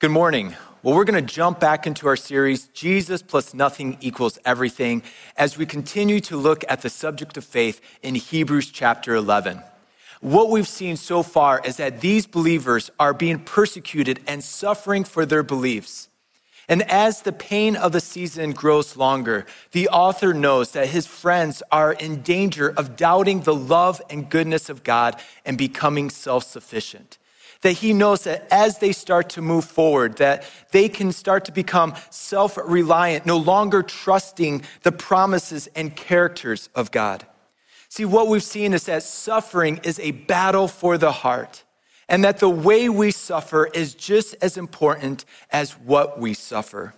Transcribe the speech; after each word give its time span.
Good 0.00 0.12
morning. 0.12 0.56
Well, 0.82 0.94
we're 0.94 1.04
going 1.04 1.22
to 1.26 1.34
jump 1.34 1.60
back 1.60 1.86
into 1.86 2.08
our 2.08 2.16
series, 2.16 2.68
Jesus 2.68 3.20
plus 3.20 3.52
nothing 3.52 3.98
equals 4.00 4.38
everything, 4.46 5.02
as 5.36 5.58
we 5.58 5.66
continue 5.66 6.20
to 6.20 6.38
look 6.38 6.64
at 6.70 6.80
the 6.80 6.88
subject 6.88 7.36
of 7.36 7.44
faith 7.44 7.82
in 8.02 8.14
Hebrews 8.14 8.70
chapter 8.70 9.14
11. 9.14 9.62
What 10.22 10.48
we've 10.48 10.66
seen 10.66 10.96
so 10.96 11.22
far 11.22 11.60
is 11.66 11.76
that 11.76 12.00
these 12.00 12.26
believers 12.26 12.90
are 12.98 13.12
being 13.12 13.40
persecuted 13.40 14.20
and 14.26 14.42
suffering 14.42 15.04
for 15.04 15.26
their 15.26 15.42
beliefs. 15.42 16.08
And 16.66 16.80
as 16.90 17.20
the 17.20 17.32
pain 17.32 17.76
of 17.76 17.92
the 17.92 18.00
season 18.00 18.52
grows 18.52 18.96
longer, 18.96 19.44
the 19.72 19.90
author 19.90 20.32
knows 20.32 20.72
that 20.72 20.88
his 20.88 21.06
friends 21.06 21.62
are 21.70 21.92
in 21.92 22.22
danger 22.22 22.72
of 22.74 22.96
doubting 22.96 23.42
the 23.42 23.54
love 23.54 24.00
and 24.08 24.30
goodness 24.30 24.70
of 24.70 24.82
God 24.82 25.20
and 25.44 25.58
becoming 25.58 26.08
self 26.08 26.44
sufficient 26.44 27.18
that 27.62 27.72
he 27.72 27.92
knows 27.92 28.24
that 28.24 28.46
as 28.50 28.78
they 28.78 28.92
start 28.92 29.30
to 29.30 29.42
move 29.42 29.64
forward, 29.64 30.16
that 30.16 30.44
they 30.72 30.88
can 30.88 31.12
start 31.12 31.44
to 31.44 31.52
become 31.52 31.94
self 32.10 32.58
reliant, 32.64 33.26
no 33.26 33.36
longer 33.36 33.82
trusting 33.82 34.62
the 34.82 34.92
promises 34.92 35.68
and 35.74 35.94
characters 35.94 36.68
of 36.74 36.90
God. 36.90 37.26
See, 37.88 38.04
what 38.04 38.28
we've 38.28 38.42
seen 38.42 38.72
is 38.72 38.84
that 38.84 39.02
suffering 39.02 39.80
is 39.82 39.98
a 40.00 40.12
battle 40.12 40.68
for 40.68 40.96
the 40.96 41.12
heart, 41.12 41.64
and 42.08 42.24
that 42.24 42.38
the 42.38 42.48
way 42.48 42.88
we 42.88 43.10
suffer 43.10 43.66
is 43.66 43.94
just 43.94 44.36
as 44.40 44.56
important 44.56 45.24
as 45.50 45.72
what 45.72 46.18
we 46.18 46.34
suffer. 46.34 46.94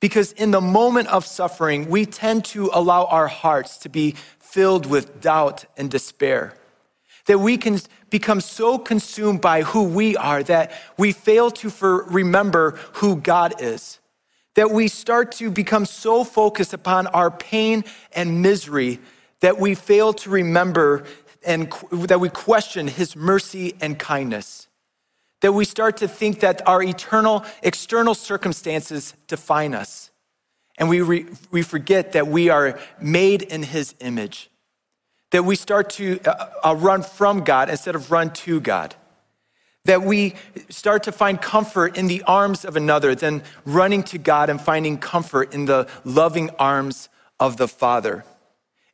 Because 0.00 0.32
in 0.32 0.50
the 0.50 0.60
moment 0.60 1.08
of 1.08 1.24
suffering, 1.24 1.88
we 1.88 2.06
tend 2.06 2.44
to 2.46 2.70
allow 2.72 3.04
our 3.06 3.28
hearts 3.28 3.78
to 3.78 3.88
be 3.88 4.14
filled 4.38 4.86
with 4.86 5.20
doubt 5.20 5.64
and 5.76 5.90
despair 5.90 6.54
that 7.26 7.38
we 7.38 7.58
can 7.58 7.78
become 8.10 8.40
so 8.40 8.78
consumed 8.78 9.40
by 9.40 9.62
who 9.62 9.84
we 9.84 10.16
are 10.16 10.42
that 10.44 10.72
we 10.96 11.12
fail 11.12 11.50
to 11.50 11.70
remember 12.08 12.78
who 12.94 13.16
God 13.16 13.60
is. 13.60 13.98
That 14.54 14.70
we 14.70 14.88
start 14.88 15.32
to 15.32 15.50
become 15.50 15.84
so 15.84 16.24
focused 16.24 16.72
upon 16.72 17.08
our 17.08 17.30
pain 17.30 17.84
and 18.14 18.40
misery 18.42 19.00
that 19.40 19.58
we 19.58 19.74
fail 19.74 20.12
to 20.14 20.30
remember 20.30 21.04
and 21.44 21.72
that 21.92 22.20
we 22.20 22.28
question 22.28 22.88
his 22.88 23.14
mercy 23.14 23.74
and 23.80 23.98
kindness. 23.98 24.68
That 25.42 25.52
we 25.52 25.64
start 25.64 25.98
to 25.98 26.08
think 26.08 26.40
that 26.40 26.66
our 26.66 26.82
eternal 26.82 27.44
external 27.62 28.14
circumstances 28.14 29.14
define 29.26 29.74
us. 29.74 30.10
And 30.78 30.88
we, 30.88 31.00
re, 31.00 31.26
we 31.50 31.62
forget 31.62 32.12
that 32.12 32.26
we 32.26 32.48
are 32.48 32.78
made 33.00 33.42
in 33.42 33.62
his 33.62 33.94
image 34.00 34.50
that 35.30 35.44
we 35.44 35.56
start 35.56 35.90
to 35.90 36.20
uh, 36.24 36.50
uh, 36.64 36.76
run 36.76 37.02
from 37.02 37.44
God 37.44 37.68
instead 37.68 37.94
of 37.94 38.10
run 38.10 38.32
to 38.32 38.60
God. 38.60 38.94
That 39.84 40.02
we 40.02 40.34
start 40.68 41.04
to 41.04 41.12
find 41.12 41.40
comfort 41.40 41.96
in 41.96 42.06
the 42.06 42.22
arms 42.22 42.64
of 42.64 42.76
another 42.76 43.14
than 43.14 43.42
running 43.64 44.02
to 44.04 44.18
God 44.18 44.50
and 44.50 44.60
finding 44.60 44.98
comfort 44.98 45.54
in 45.54 45.66
the 45.66 45.88
loving 46.04 46.50
arms 46.58 47.08
of 47.38 47.56
the 47.56 47.68
Father. 47.68 48.24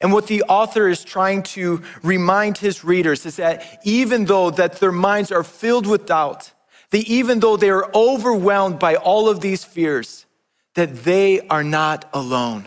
And 0.01 0.13
what 0.13 0.27
the 0.27 0.43
author 0.43 0.89
is 0.89 1.05
trying 1.05 1.45
to 1.45 1.83
remind 2.03 2.59
his 2.59 2.83
readers 2.83 3.25
is 3.25 3.37
that 3.37 3.81
even 3.85 4.25
though 4.25 4.51
that 4.51 4.81
their 4.81 4.93
minds 4.93 5.31
are 5.31 5.45
filled 5.45 5.87
with 5.87 6.07
doubt, 6.07 6.51
that 6.91 7.07
even 7.07 7.41
though 7.41 7.57
they 7.57 7.71
are 7.71 7.89
overwhelmed 7.95 8.79
by 8.79 8.97
all 8.97 9.29
of 9.29 9.41
these 9.41 9.65
fears, 9.65 10.27
that 10.75 11.05
they 11.05 11.41
are 11.49 11.63
not 11.63 12.09
alone. 12.13 12.67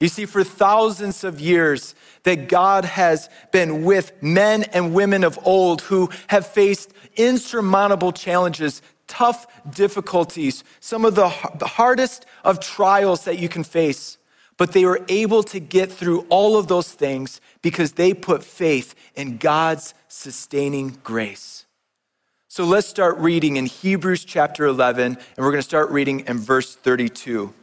You 0.00 0.08
see, 0.08 0.24
for 0.24 0.42
thousands 0.42 1.24
of 1.24 1.40
years, 1.40 1.94
that 2.22 2.48
God 2.48 2.86
has 2.86 3.28
been 3.52 3.84
with 3.84 4.12
men 4.22 4.64
and 4.72 4.94
women 4.94 5.24
of 5.24 5.38
old 5.44 5.82
who 5.82 6.08
have 6.28 6.46
faced 6.46 6.92
insurmountable 7.16 8.10
challenges, 8.10 8.80
tough 9.06 9.46
difficulties, 9.70 10.64
some 10.80 11.04
of 11.04 11.14
the, 11.14 11.28
hardest 11.28 12.24
of 12.44 12.60
trials 12.60 13.24
that 13.24 13.38
you 13.38 13.48
can 13.48 13.62
face. 13.62 14.16
But 14.56 14.72
they 14.72 14.86
were 14.86 15.04
able 15.08 15.42
to 15.44 15.60
get 15.60 15.92
through 15.92 16.26
all 16.30 16.56
of 16.56 16.66
those 16.66 16.90
things 16.90 17.40
because 17.60 17.92
they 17.92 18.14
put 18.14 18.42
faith 18.42 18.94
in 19.14 19.36
God's 19.36 19.92
sustaining 20.08 20.98
grace. 21.02 21.66
So 22.48 22.64
let's 22.64 22.86
start 22.86 23.18
reading 23.18 23.56
in 23.56 23.66
Hebrews 23.66 24.24
chapter 24.24 24.64
11, 24.64 25.04
and 25.14 25.18
we're 25.36 25.52
going 25.52 25.62
to 25.62 25.62
start 25.62 25.90
reading 25.90 26.20
in 26.26 26.38
verse 26.38 26.74
32. 26.74 27.54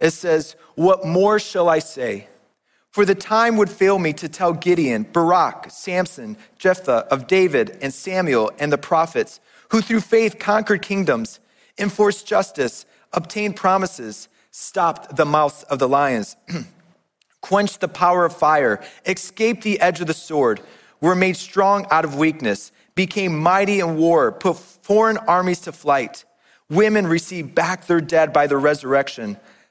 It 0.00 0.10
says, 0.10 0.56
What 0.74 1.04
more 1.04 1.38
shall 1.38 1.68
I 1.68 1.78
say? 1.78 2.28
For 2.90 3.04
the 3.04 3.14
time 3.14 3.56
would 3.56 3.70
fail 3.70 3.98
me 3.98 4.12
to 4.14 4.28
tell 4.28 4.52
Gideon, 4.52 5.02
Barak, 5.02 5.66
Samson, 5.68 6.36
Jephthah, 6.58 7.08
of 7.10 7.26
David 7.26 7.76
and 7.82 7.92
Samuel 7.92 8.52
and 8.60 8.72
the 8.72 8.78
prophets, 8.78 9.40
who 9.70 9.80
through 9.80 10.00
faith 10.00 10.38
conquered 10.38 10.82
kingdoms, 10.82 11.40
enforced 11.76 12.24
justice, 12.24 12.86
obtained 13.12 13.56
promises, 13.56 14.28
stopped 14.52 15.16
the 15.16 15.24
mouths 15.24 15.64
of 15.64 15.80
the 15.80 15.88
lions, 15.88 16.36
quenched 17.40 17.80
the 17.80 17.88
power 17.88 18.24
of 18.24 18.36
fire, 18.36 18.80
escaped 19.06 19.64
the 19.64 19.80
edge 19.80 20.00
of 20.00 20.06
the 20.06 20.14
sword, 20.14 20.60
were 21.00 21.16
made 21.16 21.36
strong 21.36 21.86
out 21.90 22.04
of 22.04 22.14
weakness, 22.14 22.70
became 22.94 23.36
mighty 23.36 23.80
in 23.80 23.96
war, 23.96 24.30
put 24.30 24.56
foreign 24.56 25.16
armies 25.16 25.58
to 25.62 25.72
flight. 25.72 26.24
Women 26.70 27.08
received 27.08 27.56
back 27.56 27.88
their 27.88 28.00
dead 28.00 28.32
by 28.32 28.46
the 28.46 28.56
resurrection 28.56 29.36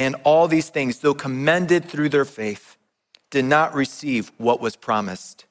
and 0.00 0.16
all 0.24 0.48
these 0.48 0.70
things, 0.70 1.00
though 1.00 1.12
commended 1.12 1.84
through 1.84 2.08
their 2.08 2.24
faith, 2.24 2.78
did 3.28 3.44
not 3.44 3.74
receive 3.74 4.32
what 4.38 4.58
was 4.58 4.74
promised. 4.74 5.44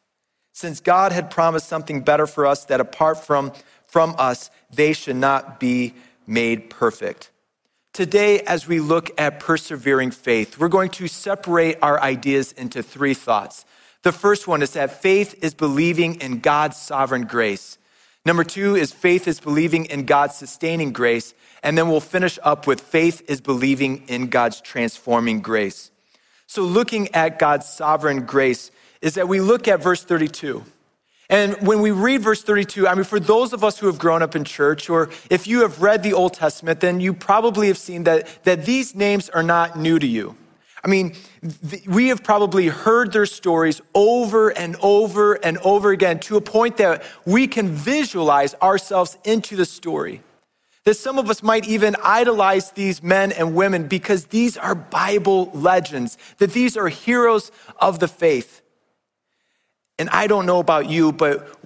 Since 0.54 0.82
God 0.82 1.12
had 1.12 1.30
promised 1.30 1.68
something 1.68 2.02
better 2.02 2.26
for 2.26 2.48
us, 2.48 2.66
that 2.66 2.82
apart 2.82 3.24
from, 3.24 3.54
from 3.86 4.16
us, 4.18 4.50
they 4.74 4.94
should 4.94 5.18
not 5.18 5.60
be 5.60 5.94
made 6.26 6.72
perfect. 6.72 7.30
Today, 7.94 8.40
as 8.42 8.68
we 8.68 8.80
look 8.80 9.12
at 9.20 9.40
persevering 9.40 10.10
faith, 10.10 10.58
we're 10.58 10.68
going 10.68 10.90
to 10.92 11.08
separate 11.08 11.78
our 11.84 12.02
ideas 12.02 12.52
into 12.54 12.81
three 12.81 13.14
thoughts. 13.14 13.66
The 14.02 14.12
first 14.12 14.48
one 14.48 14.64
is 14.64 14.72
that 14.72 15.02
faith 15.02 15.44
is 15.44 15.54
believing 15.54 16.16
in 16.22 16.40
God's 16.40 16.78
sovereign 16.78 17.26
grace. 17.26 17.78
Number 18.25 18.44
two 18.44 18.75
is 18.75 18.91
faith 18.91 19.28
is 19.28 19.40
believing 19.40 19.85
in 19.85 20.06
God's 20.06 20.35
sustaining 20.35 20.91
grace. 20.91 21.34
And 21.63 21.78
then 21.78 21.90
we'll 21.90 22.00
finish 22.00 22.40
up 22.44 22.68
with 22.68 22.81
faith 22.81 23.22
is 23.28 23.41
believing 23.41 24.03
in 24.07 24.28
God's 24.28 24.62
transforming 24.62 25.41
grace. 25.41 25.91
So, 26.47 26.63
looking 26.63 27.13
at 27.13 27.38
God's 27.38 27.68
sovereign 27.68 28.25
grace 28.25 28.72
is 29.02 29.16
that 29.16 29.28
we 29.28 29.40
look 29.40 29.68
at 29.68 29.81
verse 29.81 30.03
32. 30.03 30.63
And 31.30 31.56
when 31.68 31.81
we 31.81 31.91
read 31.91 32.22
verse 32.22 32.41
32, 32.41 32.88
I 32.88 32.96
mean, 32.96 33.03
for 33.03 33.19
those 33.19 33.53
of 33.53 33.63
us 33.63 33.78
who 33.78 33.85
have 33.85 34.00
grown 34.00 34.24
up 34.24 34.36
in 34.36 34.44
church, 34.44 34.90
or 34.90 35.12
if 35.30 35.46
you 35.46 35.62
have 35.62 35.81
read 35.81 36.01
the 36.01 36.13
Old 36.13 36.34
Testament, 36.34 36.80
then 36.80 37.00
you 37.00 37.13
probably 37.13 37.68
have 37.68 37.78
seen 37.78 38.03
that, 38.06 38.28
that 38.46 38.66
these 38.66 38.96
names 38.96 39.30
are 39.30 39.44
not 39.44 39.78
new 39.78 40.00
to 40.00 40.07
you. 40.07 40.36
I 40.84 40.88
mean, 40.88 41.16
th- 41.69 41.88
we 41.88 42.07
have 42.07 42.23
probably 42.23 42.67
heard 42.67 43.12
their 43.12 43.25
stories 43.25 43.81
over 43.94 44.50
and 44.50 44.75
over 44.81 45.34
and 45.34 45.57
over 45.59 45.91
again 45.91 46.19
to 46.22 46.38
a 46.38 46.41
point 46.41 46.78
that 46.78 47.03
we 47.25 47.47
can 47.47 47.69
visualize 47.69 48.56
ourselves 48.56 49.18
into 49.25 49.56
the 49.56 49.66
story. 49.66 50.21
That 50.86 50.95
some 50.95 51.19
of 51.19 51.30
us 51.30 51.44
might 51.44 51.68
even 51.68 51.95
idolize 52.01 52.71
these 52.71 53.04
men 53.04 53.31
and 53.33 53.56
women 53.56 53.88
because 53.88 54.27
these 54.27 54.56
are 54.57 54.74
Bible 54.74 55.51
legends, 55.54 56.18
that 56.38 56.54
these 56.54 56.77
are 56.77 56.88
heroes 56.88 57.51
of 57.80 58.00
the 58.00 58.07
faith. 58.07 58.62
And 59.98 60.09
I 60.09 60.27
don't 60.27 60.45
know 60.45 60.59
about 60.59 60.89
you, 60.89 61.12
but 61.12 61.59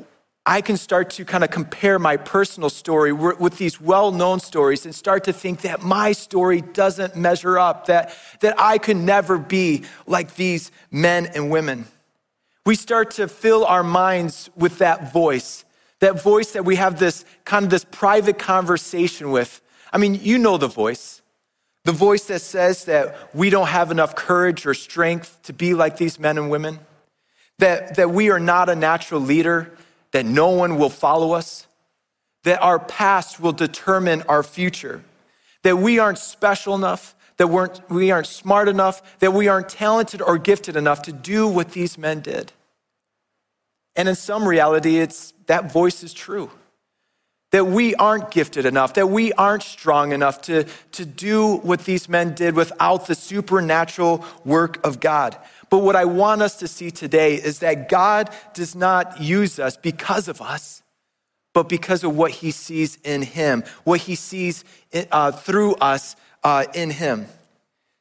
I 0.45 0.61
can 0.61 0.75
start 0.75 1.11
to 1.11 1.25
kind 1.25 1.43
of 1.43 1.51
compare 1.51 1.97
my 1.99 2.17
personal 2.17 2.69
story 2.69 3.13
with 3.13 3.57
these 3.57 3.79
well 3.79 4.11
known 4.11 4.39
stories 4.39 4.85
and 4.85 4.93
start 4.93 5.23
to 5.25 5.33
think 5.33 5.61
that 5.61 5.81
my 5.81 6.11
story 6.11 6.61
doesn't 6.61 7.15
measure 7.15 7.57
up, 7.57 7.85
that, 7.85 8.13
that 8.41 8.59
I 8.59 8.77
could 8.77 8.97
never 8.97 9.37
be 9.37 9.85
like 10.05 10.35
these 10.35 10.71
men 10.91 11.27
and 11.27 11.49
women. 11.49 11.85
We 12.65 12.75
start 12.75 13.11
to 13.11 13.27
fill 13.27 13.65
our 13.65 13.83
minds 13.83 14.49
with 14.55 14.79
that 14.79 15.13
voice 15.13 15.63
that 16.03 16.21
voice 16.21 16.51
that 16.51 16.65
we 16.65 16.75
have 16.75 16.99
this 16.99 17.23
kind 17.45 17.63
of 17.63 17.71
this 17.71 17.85
private 17.85 18.37
conversation 18.37 19.31
with. 19.31 19.61
I 19.93 19.97
mean, 19.97 20.19
you 20.21 20.37
know 20.37 20.57
the 20.57 20.67
voice. 20.67 21.21
The 21.85 21.93
voice 21.93 22.25
that 22.25 22.41
says 22.41 22.85
that 22.85 23.33
we 23.33 23.49
don't 23.49 23.67
have 23.67 23.89
enough 23.89 24.13
courage 24.13 24.65
or 24.65 24.73
strength 24.73 25.39
to 25.43 25.53
be 25.53 25.73
like 25.73 25.95
these 25.95 26.19
men 26.19 26.37
and 26.37 26.49
women, 26.49 26.79
that, 27.59 27.95
that 27.95 28.11
we 28.11 28.29
are 28.31 28.39
not 28.39 28.67
a 28.67 28.75
natural 28.75 29.21
leader, 29.21 29.71
that 30.13 30.25
no 30.25 30.50
one 30.50 30.77
will 30.77 30.89
follow 30.89 31.33
us, 31.33 31.68
that 32.44 32.62
our 32.62 32.80
past 32.80 33.39
will 33.39 33.51
determine 33.51 34.21
our 34.24 34.44
future, 34.44 35.04
that 35.63 35.77
we 35.77 36.00
aren't 36.00 36.19
special 36.19 36.75
enough, 36.75 37.15
that 37.38 37.48
we 37.89 38.12
aren't 38.12 38.27
smart 38.27 38.69
enough, 38.69 39.19
that 39.19 39.33
we 39.33 39.48
aren't 39.48 39.69
talented 39.69 40.21
or 40.21 40.38
gifted 40.38 40.75
enough 40.75 41.01
to 41.01 41.12
do 41.12 41.48
what 41.48 41.71
these 41.71 41.98
men 41.98 42.21
did. 42.21 42.51
And 43.95 44.07
in 44.07 44.15
some 44.15 44.48
reality, 44.48 45.00
it's 45.00 45.33
that 45.48 45.71
voice 45.71 46.04
is 46.04 46.13
true. 46.13 46.51
That 47.51 47.65
we 47.65 47.94
aren't 47.95 48.31
gifted 48.31 48.65
enough, 48.65 48.95
that 48.95 49.10
we 49.10 49.31
aren't 49.33 49.62
strong 49.62 50.12
enough 50.12 50.42
to, 50.44 50.65
to 50.94 51.06
do 51.06 51.57
what 51.57 51.86
these 51.86 52.10
men 52.10 52.33
did 52.33 52.56
without 52.56 53.06
the 53.06 53.15
supernatural 53.15 54.25
work 54.44 54.83
of 54.86 55.00
God. 55.00 55.38
But 55.73 55.79
what 55.79 55.95
I 55.95 56.05
want 56.05 56.43
us 56.43 56.57
to 56.57 56.67
see 56.67 56.91
today 56.91 57.33
is 57.33 57.57
that 57.61 57.89
God 57.89 58.29
does 58.53 58.75
not 58.75 59.19
use 59.19 59.57
us 59.57 59.75
because 59.75 60.27
of 60.27 60.39
us, 60.39 60.83
but 61.51 61.67
because 61.67 62.03
of 62.03 62.15
what 62.15 62.29
he 62.29 62.51
sees 62.51 62.99
in 63.03 63.23
him, 63.23 63.63
what 63.83 64.01
he 64.01 64.13
sees 64.13 64.65
uh, 65.11 65.31
through 65.31 65.73
us 65.77 66.15
uh, 66.43 66.65
in 66.75 66.91
him. 66.91 67.25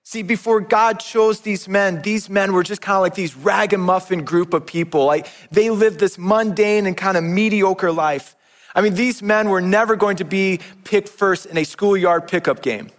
See, 0.02 0.22
before 0.22 0.60
God 0.60 1.00
chose 1.00 1.40
these 1.40 1.66
men, 1.66 2.02
these 2.02 2.28
men 2.28 2.52
were 2.52 2.62
just 2.62 2.82
kind 2.82 2.96
of 2.96 3.00
like 3.00 3.14
these 3.14 3.34
ragamuffin 3.34 4.26
group 4.26 4.52
of 4.52 4.66
people. 4.66 5.06
Like 5.06 5.26
they 5.50 5.70
lived 5.70 5.98
this 5.98 6.18
mundane 6.18 6.84
and 6.84 6.94
kind 6.94 7.16
of 7.16 7.24
mediocre 7.24 7.90
life. 7.90 8.36
I 8.74 8.82
mean, 8.82 8.96
these 8.96 9.22
men 9.22 9.48
were 9.48 9.62
never 9.62 9.96
going 9.96 10.18
to 10.18 10.26
be 10.26 10.60
picked 10.84 11.08
first 11.08 11.46
in 11.46 11.56
a 11.56 11.64
schoolyard 11.64 12.28
pickup 12.28 12.60
game. 12.60 12.90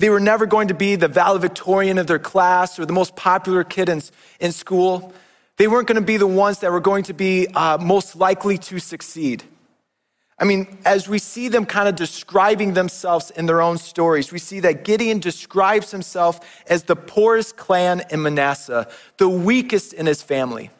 They 0.00 0.08
were 0.08 0.18
never 0.18 0.46
going 0.46 0.68
to 0.68 0.74
be 0.74 0.96
the 0.96 1.08
valedictorian 1.08 1.98
of 1.98 2.06
their 2.06 2.18
class 2.18 2.78
or 2.78 2.86
the 2.86 2.92
most 2.94 3.16
popular 3.16 3.64
kid 3.64 3.90
in, 3.90 4.00
in 4.40 4.50
school. 4.50 5.12
They 5.58 5.68
weren't 5.68 5.86
going 5.88 6.00
to 6.00 6.06
be 6.06 6.16
the 6.16 6.26
ones 6.26 6.60
that 6.60 6.72
were 6.72 6.80
going 6.80 7.04
to 7.04 7.12
be 7.12 7.48
uh, 7.48 7.76
most 7.76 8.16
likely 8.16 8.56
to 8.56 8.78
succeed. 8.78 9.44
I 10.38 10.44
mean, 10.44 10.78
as 10.86 11.06
we 11.06 11.18
see 11.18 11.48
them 11.48 11.66
kind 11.66 11.86
of 11.86 11.96
describing 11.96 12.72
themselves 12.72 13.30
in 13.32 13.44
their 13.44 13.60
own 13.60 13.76
stories, 13.76 14.32
we 14.32 14.38
see 14.38 14.60
that 14.60 14.84
Gideon 14.84 15.18
describes 15.18 15.90
himself 15.90 16.40
as 16.66 16.84
the 16.84 16.96
poorest 16.96 17.58
clan 17.58 18.02
in 18.08 18.22
Manasseh, 18.22 18.88
the 19.18 19.28
weakest 19.28 19.92
in 19.92 20.06
his 20.06 20.22
family. 20.22 20.70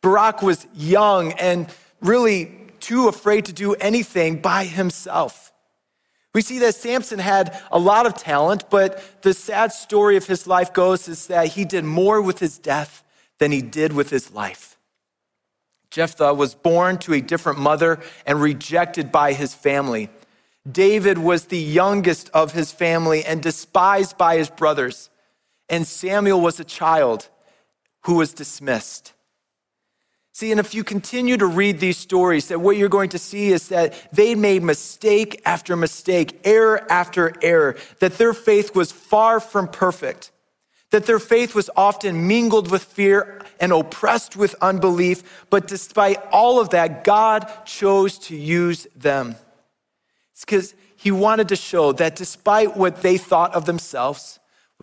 Barak 0.00 0.42
was 0.42 0.64
young 0.76 1.32
and 1.32 1.66
really 2.00 2.52
too 2.78 3.08
afraid 3.08 3.46
to 3.46 3.52
do 3.52 3.74
anything 3.74 4.40
by 4.40 4.62
himself. 4.62 5.44
We 6.34 6.42
see 6.42 6.58
that 6.58 6.74
Samson 6.74 7.20
had 7.20 7.58
a 7.70 7.78
lot 7.78 8.06
of 8.06 8.14
talent, 8.14 8.68
but 8.68 9.22
the 9.22 9.32
sad 9.32 9.72
story 9.72 10.16
of 10.16 10.26
his 10.26 10.46
life 10.46 10.72
goes 10.72 11.08
is 11.08 11.28
that 11.28 11.48
he 11.48 11.64
did 11.64 11.84
more 11.84 12.20
with 12.20 12.40
his 12.40 12.58
death 12.58 13.04
than 13.38 13.52
he 13.52 13.62
did 13.62 13.92
with 13.92 14.10
his 14.10 14.32
life. 14.32 14.76
Jephthah 15.90 16.34
was 16.34 16.56
born 16.56 16.98
to 16.98 17.14
a 17.14 17.20
different 17.20 17.60
mother 17.60 18.00
and 18.26 18.42
rejected 18.42 19.12
by 19.12 19.32
his 19.32 19.54
family. 19.54 20.10
David 20.70 21.18
was 21.18 21.46
the 21.46 21.58
youngest 21.58 22.30
of 22.34 22.52
his 22.52 22.72
family 22.72 23.24
and 23.24 23.40
despised 23.40 24.18
by 24.18 24.36
his 24.36 24.50
brothers. 24.50 25.10
And 25.68 25.86
Samuel 25.86 26.40
was 26.40 26.58
a 26.58 26.64
child 26.64 27.28
who 28.02 28.14
was 28.14 28.34
dismissed. 28.34 29.13
See, 30.34 30.50
and 30.50 30.60
if 30.60 30.74
you 30.74 30.84
continue 30.84 31.38
to 31.38 31.46
read 31.46 31.80
these 31.80 31.96
stories, 31.96 32.48
that 32.48 32.60
what 32.60 32.76
you're 32.76 32.90
going 32.90 33.10
to 33.10 33.18
see 33.18 33.52
is 33.52 33.68
that 33.68 33.94
they 34.12 34.34
made 34.34 34.62
mistake 34.62 35.40
after 35.46 35.74
mistake, 35.76 36.40
error 36.44 36.86
after 36.90 37.32
error, 37.40 37.76
that 38.00 38.18
their 38.18 38.34
faith 38.34 38.74
was 38.74 38.92
far 38.92 39.40
from 39.40 39.68
perfect 39.68 40.30
that 40.94 41.06
their 41.06 41.18
faith 41.18 41.56
was 41.56 41.68
often 41.76 42.28
mingled 42.28 42.70
with 42.70 42.84
fear 42.84 43.42
and 43.58 43.72
oppressed 43.72 44.36
with 44.36 44.54
unbelief, 44.60 45.44
but 45.50 45.66
despite 45.66 46.24
all 46.30 46.60
of 46.60 46.70
that, 46.70 47.02
God 47.02 47.50
chose 47.64 48.16
to 48.18 48.36
use 48.36 48.86
them. 48.94 49.34
It's 50.30 50.44
because 50.44 50.72
he 50.94 51.10
wanted 51.10 51.48
to 51.48 51.56
show 51.56 51.90
that 51.94 52.14
despite 52.14 52.76
what 52.76 53.02
they 53.02 53.18
thought 53.18 53.54
of 53.56 53.64
themselves, 53.64 54.38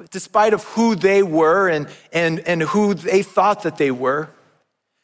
despite 0.10 0.54
of 0.54 0.66
who 0.66 0.96
they 0.96 1.24
were 1.24 1.70
and, 1.70 1.88
and, 2.12 2.42
and 2.42 2.62
who 2.62 2.94
they 2.94 3.24
thought 3.24 3.64
that 3.64 3.78
they 3.78 3.92
were, 3.92 4.30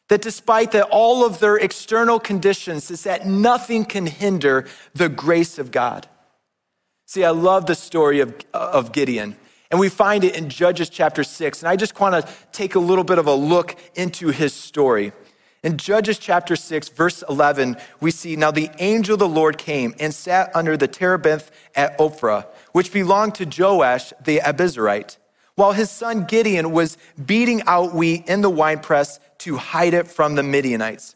that 0.08 0.22
despite 0.22 0.72
that 0.72 0.88
all 0.90 1.24
of 1.24 1.38
their 1.38 1.56
external 1.56 2.18
conditions, 2.18 2.90
is 2.90 3.04
that 3.04 3.26
nothing 3.26 3.84
can 3.84 4.06
hinder 4.06 4.66
the 4.94 5.08
grace 5.08 5.58
of 5.58 5.70
God. 5.70 6.08
See, 7.06 7.24
I 7.24 7.30
love 7.30 7.66
the 7.66 7.74
story 7.74 8.20
of, 8.20 8.34
of 8.52 8.92
Gideon. 8.92 9.36
And 9.70 9.78
we 9.78 9.88
find 9.88 10.24
it 10.24 10.36
in 10.36 10.48
Judges 10.48 10.88
chapter 10.88 11.22
6. 11.22 11.62
And 11.62 11.68
I 11.68 11.76
just 11.76 11.98
want 12.00 12.14
to 12.14 12.32
take 12.52 12.74
a 12.74 12.78
little 12.78 13.04
bit 13.04 13.18
of 13.18 13.26
a 13.26 13.34
look 13.34 13.76
into 13.94 14.28
his 14.28 14.54
story. 14.54 15.12
In 15.62 15.76
Judges 15.76 16.18
chapter 16.18 16.56
6, 16.56 16.88
verse 16.90 17.22
11, 17.28 17.76
we 18.00 18.10
see 18.10 18.36
Now 18.36 18.50
the 18.50 18.70
angel 18.78 19.14
of 19.14 19.18
the 19.18 19.28
Lord 19.28 19.58
came 19.58 19.94
and 19.98 20.14
sat 20.14 20.54
under 20.54 20.76
the 20.76 20.86
terebinth 20.86 21.50
at 21.74 21.98
Ophrah, 21.98 22.46
which 22.72 22.92
belonged 22.92 23.34
to 23.36 23.44
Joash 23.44 24.12
the 24.24 24.38
Abiezrite, 24.38 25.16
while 25.56 25.72
his 25.72 25.90
son 25.90 26.24
Gideon 26.24 26.70
was 26.70 26.96
beating 27.22 27.62
out 27.66 27.92
wheat 27.92 28.28
in 28.28 28.40
the 28.40 28.50
winepress 28.50 29.18
to 29.38 29.56
hide 29.56 29.94
it 29.94 30.08
from 30.08 30.34
the 30.34 30.42
Midianites. 30.42 31.14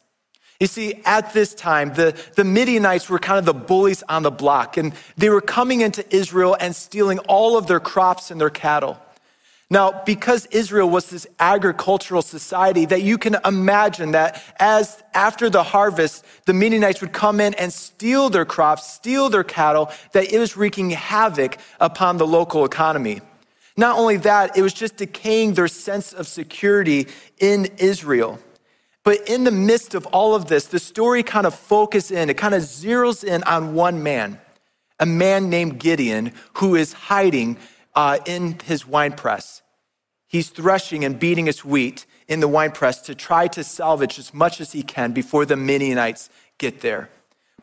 You 0.61 0.69
see, 0.69 1.03
at 1.05 1.33
this 1.33 1.55
time, 1.55 1.93
the, 1.95 2.17
the 2.37 2.45
Midianites 2.45 3.09
were 3.09 3.19
kind 3.19 3.39
of 3.39 3.45
the 3.45 3.53
bullies 3.53 4.05
on 4.09 4.23
the 4.23 4.31
block, 4.31 4.77
and 4.77 4.93
they 5.17 5.29
were 5.29 5.41
coming 5.41 5.81
into 5.81 6.05
Israel 6.15 6.57
and 6.61 6.75
stealing 6.77 7.19
all 7.21 7.59
of 7.59 7.67
their 7.67 7.81
crops 7.81 8.31
and 8.31 8.41
their 8.41 8.51
cattle. 8.51 8.97
Now, 9.73 10.03
because 10.05 10.47
Israel 10.51 10.89
was 10.89 11.09
this 11.09 11.27
agricultural 11.41 12.21
society, 12.21 12.85
that 12.85 13.03
you 13.03 13.17
can 13.17 13.39
imagine 13.45 14.13
that 14.13 14.41
as 14.61 15.03
after 15.15 15.49
the 15.49 15.63
harvest, 15.63 16.27
the 16.45 16.53
Midianites 16.53 17.01
would 17.01 17.15
come 17.15 17.41
in 17.41 17.55
and 17.55 17.73
steal 17.73 18.29
their 18.29 18.45
crops, 18.45 18.87
steal 18.87 19.31
their 19.31 19.43
cattle, 19.43 19.91
that 20.13 20.31
it 20.31 20.39
was 20.39 20.59
wreaking 20.59 20.91
havoc 20.91 21.57
upon 21.81 22.19
the 22.19 22.27
local 22.27 22.67
economy. 22.67 23.23
Not 23.77 23.99
only 23.99 24.19
that, 24.19 24.57
it 24.57 24.63
was 24.63 24.75
just 24.75 24.97
decaying 24.97 25.55
their 25.55 25.69
sense 25.69 26.13
of 26.13 26.27
security 26.27 27.09
in 27.39 27.67
Israel. 27.79 28.39
But 29.05 29.29
in 29.29 29.45
the 29.45 29.51
midst 29.51 29.95
of 29.95 30.07
all 30.07 30.35
of 30.35 30.47
this, 30.47 30.67
the 30.67 30.79
story 30.79 31.23
kind 31.23 31.47
of 31.47 31.55
focuses 31.55 32.13
in, 32.13 32.31
it 32.31 32.37
kind 32.37 32.55
of 32.55 32.63
zeroes 32.63 33.25
in 33.25 33.43
on 33.45 33.75
one 33.75 34.03
man, 34.03 34.39
a 35.01 35.07
man 35.07 35.51
named 35.51 35.81
Gideon, 35.81 36.33
who 36.55 36.77
is 36.77 36.93
hiding 36.93 37.57
uh, 37.95 38.19
in 38.27 38.59
his 38.65 38.87
wine 38.87 39.13
press. 39.13 39.63
He's 40.29 40.51
threshing 40.51 41.05
and 41.05 41.19
beating 41.19 41.47
his 41.47 41.65
wheat 41.65 42.07
in 42.29 42.41
the 42.41 42.49
wine 42.49 42.71
press 42.71 43.03
to 43.03 43.15
try 43.15 43.49
to 43.49 43.65
salvage 43.65 44.19
as 44.19 44.33
much 44.33 44.61
as 44.61 44.73
he 44.73 44.83
can 44.83 45.13
before 45.13 45.45
the 45.45 45.57
Midianites 45.57 46.31
get 46.59 46.81
there. 46.81 47.11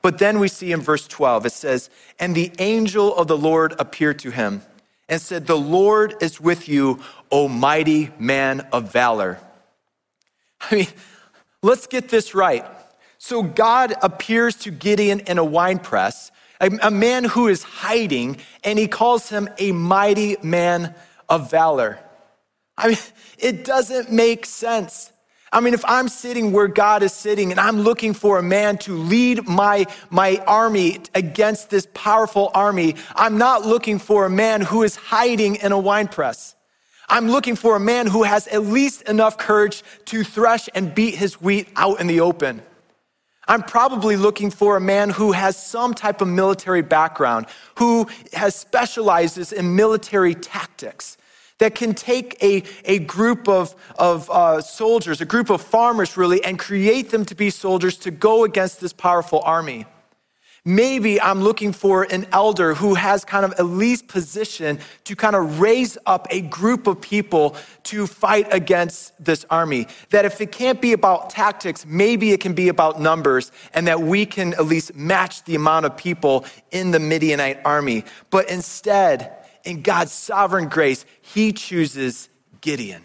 But 0.02 0.18
then 0.18 0.40
we 0.40 0.48
see 0.48 0.72
in 0.72 0.82
verse 0.82 1.08
12, 1.08 1.46
it 1.46 1.52
says, 1.52 1.90
And 2.20 2.36
the 2.36 2.52
angel 2.60 3.16
of 3.16 3.28
the 3.28 3.38
Lord 3.38 3.74
appeared 3.80 4.20
to 4.20 4.32
him 4.32 4.62
and 5.10 5.22
said, 5.22 5.48
The 5.48 5.58
Lord 5.58 6.16
is 6.22 6.40
with 6.40 6.70
you, 6.70 7.00
O 7.32 7.48
mighty 7.48 8.12
man 8.20 8.62
of 8.72 8.92
valor. 8.92 9.40
I 10.72 10.76
mean, 10.76 10.88
Let's 11.62 11.88
get 11.88 12.10
this 12.10 12.34
right. 12.34 12.66
So 13.18 13.44
God 13.44 13.94
appears 14.02 14.56
to 14.58 14.72
Gideon 14.72 15.20
in 15.22 15.38
a 15.38 15.44
wine 15.44 15.80
press, 15.80 16.32
a, 16.62 16.92
man 16.92 17.26
who 17.26 17.48
is 17.48 17.64
hiding, 17.64 18.38
and 18.64 18.80
he 18.80 18.88
calls 18.88 19.30
him 19.30 19.50
a 19.58 19.72
mighty 19.72 20.38
man 20.42 20.96
of 21.28 21.52
valor. 21.52 22.00
I 22.78 22.90
mean, 22.90 22.98
it 23.38 23.66
doesn't 23.66 24.12
make 24.12 24.46
sense. 24.46 25.12
I 25.52 25.62
mean, 25.62 25.74
if 25.74 25.84
I'm 25.86 26.10
sitting 26.10 26.52
where 26.52 26.68
God 26.68 27.02
is 27.02 27.12
sitting 27.12 27.52
and 27.52 27.60
I'm 27.60 27.82
looking 27.82 28.14
for 28.14 28.38
a 28.38 28.44
man 28.44 28.78
to 28.80 28.94
lead 28.96 29.48
my, 29.48 29.88
my 30.10 30.38
army 30.46 31.00
against 31.16 31.70
this 31.72 31.88
powerful 31.94 32.52
army, 32.54 32.96
I'm 33.16 33.38
not 33.38 33.66
looking 33.66 33.98
for 33.98 34.26
a 34.26 34.30
man 34.30 34.62
who 34.62 34.84
is 34.84 34.96
hiding 34.96 35.56
in 35.56 35.72
a 35.72 35.80
wine 35.80 36.08
press. 36.08 36.56
I'm 37.10 37.30
looking 37.30 37.56
for 37.56 37.76
a 37.76 37.80
man 37.80 38.06
who 38.06 38.22
has 38.22 38.48
at 38.48 38.64
least 38.64 39.02
enough 39.04 39.38
courage 39.40 39.84
to 40.06 40.24
thresh 40.24 40.70
and 40.76 40.94
beat 40.94 41.16
his 41.16 41.42
wheat 41.42 41.68
out 41.76 42.00
in 42.00 42.06
the 42.06 42.20
open. 42.20 42.62
I'm 43.48 43.64
probably 43.64 44.16
looking 44.16 44.52
for 44.52 44.78
a 44.78 44.82
man 44.82 45.10
who 45.10 45.32
has 45.32 45.58
some 45.58 45.96
type 45.96 46.22
of 46.22 46.28
military 46.28 46.84
background, 46.84 47.48
who 47.80 48.08
has 48.34 48.54
specializes 48.54 49.52
in 49.52 49.76
military 49.76 50.36
tactics, 50.36 51.18
that 51.60 51.76
can 51.76 51.94
take 51.94 52.42
a, 52.44 52.64
a 52.86 53.00
group 53.00 53.48
of, 53.48 53.76
of 53.98 54.30
uh, 54.32 54.62
soldiers, 54.62 55.22
a 55.22 55.26
group 55.26 55.50
of 55.50 55.62
farmers 55.62 56.18
really, 56.18 56.44
and 56.44 56.58
create 56.58 57.12
them 57.12 57.24
to 57.26 57.36
be 57.36 57.50
soldiers 57.50 57.98
to 57.98 58.12
go 58.12 58.44
against 58.44 58.82
this 58.82 58.92
powerful 58.92 59.42
army. 59.46 59.86
Maybe 60.66 61.22
I'm 61.22 61.42
looking 61.42 61.72
for 61.72 62.04
an 62.12 62.28
elder 62.34 62.74
who 62.74 62.94
has 62.94 63.24
kind 63.24 63.46
of 63.46 63.54
at 63.54 63.64
least 63.64 64.08
position 64.08 64.80
to 65.06 65.16
kind 65.16 65.36
of 65.36 65.62
raise 65.62 65.98
up 66.06 66.28
a 66.30 66.42
group 66.42 66.86
of 66.86 67.00
people 67.00 67.56
to 67.84 68.06
fight 68.06 68.48
against 68.52 69.14
this 69.24 69.46
army. 69.50 69.88
That 70.10 70.26
if 70.26 70.42
it 70.42 70.52
can't 70.52 70.82
be 70.82 70.92
about 70.92 71.30
tactics, 71.30 71.86
maybe 71.86 72.34
it 72.34 72.42
can 72.42 72.54
be 72.54 72.68
about 72.68 73.00
numbers 73.00 73.54
and 73.74 73.88
that 73.88 74.02
we 74.02 74.26
can 74.26 74.54
at 74.54 74.66
least 74.66 74.96
match 74.96 75.44
the 75.46 75.56
amount 75.56 75.86
of 75.86 75.96
people 75.96 76.46
in 76.72 76.92
the 76.92 77.00
Midianite 77.00 77.62
army. 77.64 78.04
But 78.30 78.50
instead, 78.50 79.39
in 79.64 79.82
God's 79.82 80.12
sovereign 80.12 80.70
grace, 80.70 81.06
he 81.22 81.52
chooses 81.54 82.30
Gideon. 82.62 83.04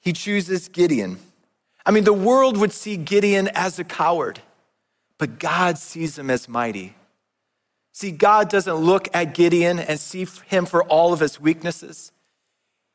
He 0.00 0.12
chooses 0.12 0.68
Gideon. 0.68 1.18
I 1.84 1.90
mean, 1.90 2.04
the 2.04 2.12
world 2.12 2.56
would 2.56 2.72
see 2.72 2.96
Gideon 2.96 3.48
as 3.54 3.78
a 3.78 3.84
coward. 3.84 4.40
but 5.18 5.38
God 5.40 5.76
sees 5.76 6.16
him 6.16 6.30
as 6.30 6.48
mighty. 6.48 6.94
See, 7.92 8.12
God 8.12 8.48
doesn't 8.48 8.74
look 8.74 9.08
at 9.12 9.34
Gideon 9.34 9.80
and 9.80 9.98
see 9.98 10.26
him 10.46 10.64
for 10.64 10.84
all 10.84 11.12
of 11.12 11.20
his 11.20 11.40
weaknesses. 11.40 12.12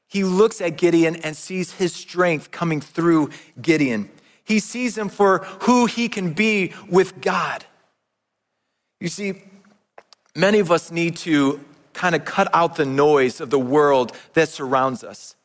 He 0.07 0.23
looks 0.23 0.61
at 0.61 0.77
Gideon 0.77 1.17
and 1.17 1.35
sees 1.35 1.73
his 1.73 1.93
strength 1.93 2.51
coming 2.51 2.79
through 2.79 3.31
Gideon. 3.61 4.09
He 4.45 4.59
sees 4.59 4.97
him 4.97 5.09
for 5.09 5.39
who 5.61 5.85
he 5.85 6.07
can 6.07 6.33
be 6.33 6.73
with 6.89 7.19
God. 7.19 7.65
You 9.01 9.09
see, 9.09 9.43
many 10.35 10.59
of 10.59 10.71
us 10.71 10.91
need 10.91 11.15
to 11.17 11.59
kind 11.93 12.15
of 12.15 12.25
cut 12.25 12.49
out 12.53 12.75
the 12.75 12.85
noise 12.85 13.39
of 13.39 13.49
the 13.49 13.59
world 13.59 14.11
that 14.33 14.49
surrounds 14.49 15.03
us. 15.03 15.35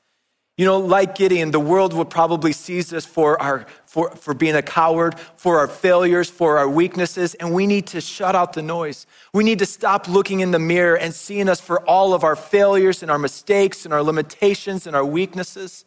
You 0.57 0.65
know, 0.65 0.79
like 0.79 1.15
Gideon, 1.15 1.53
the 1.53 1.61
world 1.61 1.93
would 1.95 2.11
probably 2.11 2.53
seize 2.53 2.93
us 2.93 3.05
for, 3.05 3.41
our, 3.41 3.67
for, 3.87 4.11
for 4.17 4.35
being 4.35 4.57
a 4.57 4.63
coward, 4.63 5.15
for 5.37 5.61
our 5.61 5.69
failures, 5.69 6.29
for 6.29 6.59
our 6.59 6.69
weaknesses, 6.69 7.35
and 7.35 7.55
we 7.55 7.65
need 7.65 7.87
to 7.89 8.01
shut 8.01 8.35
out 8.35 8.55
the 8.55 8.63
noise. 8.63 9.07
We 9.33 9.45
need 9.45 9.61
to 9.61 9.67
stop 9.67 10.09
looking 10.09 10.41
in 10.41 10.51
the 10.51 10.59
mirror 10.59 10.99
and 10.99 11.15
seeing 11.15 11.49
us 11.49 11.61
for 11.61 11.81
all 11.89 12.13
of 12.13 12.25
our 12.25 12.35
failures 12.35 13.03
and 13.03 13.11
our 13.11 13.21
mistakes 13.21 13.85
and 13.85 13.95
our 13.95 14.03
limitations 14.03 14.89
and 14.89 14.97
our 14.97 15.05
weaknesses. 15.05 15.85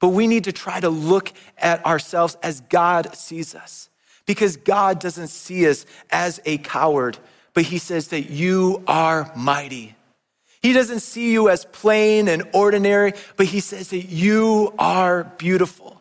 But 0.00 0.08
we 0.08 0.26
need 0.26 0.44
to 0.44 0.52
try 0.52 0.80
to 0.80 0.90
look 0.90 1.32
at 1.56 1.86
ourselves 1.86 2.36
as 2.42 2.60
God 2.62 3.14
sees 3.14 3.54
us, 3.54 3.88
because 4.26 4.56
God 4.56 4.98
doesn't 4.98 5.28
see 5.28 5.68
us 5.68 5.86
as 6.10 6.40
a 6.44 6.58
coward, 6.58 7.18
but 7.54 7.64
He 7.64 7.78
says 7.78 8.08
that 8.08 8.30
you 8.30 8.82
are 8.86 9.32
mighty 9.36 9.94
he 10.62 10.72
doesn't 10.72 11.00
see 11.00 11.32
you 11.32 11.48
as 11.48 11.64
plain 11.64 12.28
and 12.28 12.48
ordinary, 12.52 13.14
but 13.36 13.46
he 13.46 13.58
says 13.58 13.88
that 13.88 14.04
you 14.04 14.72
are 14.78 15.24
beautiful. 15.24 16.00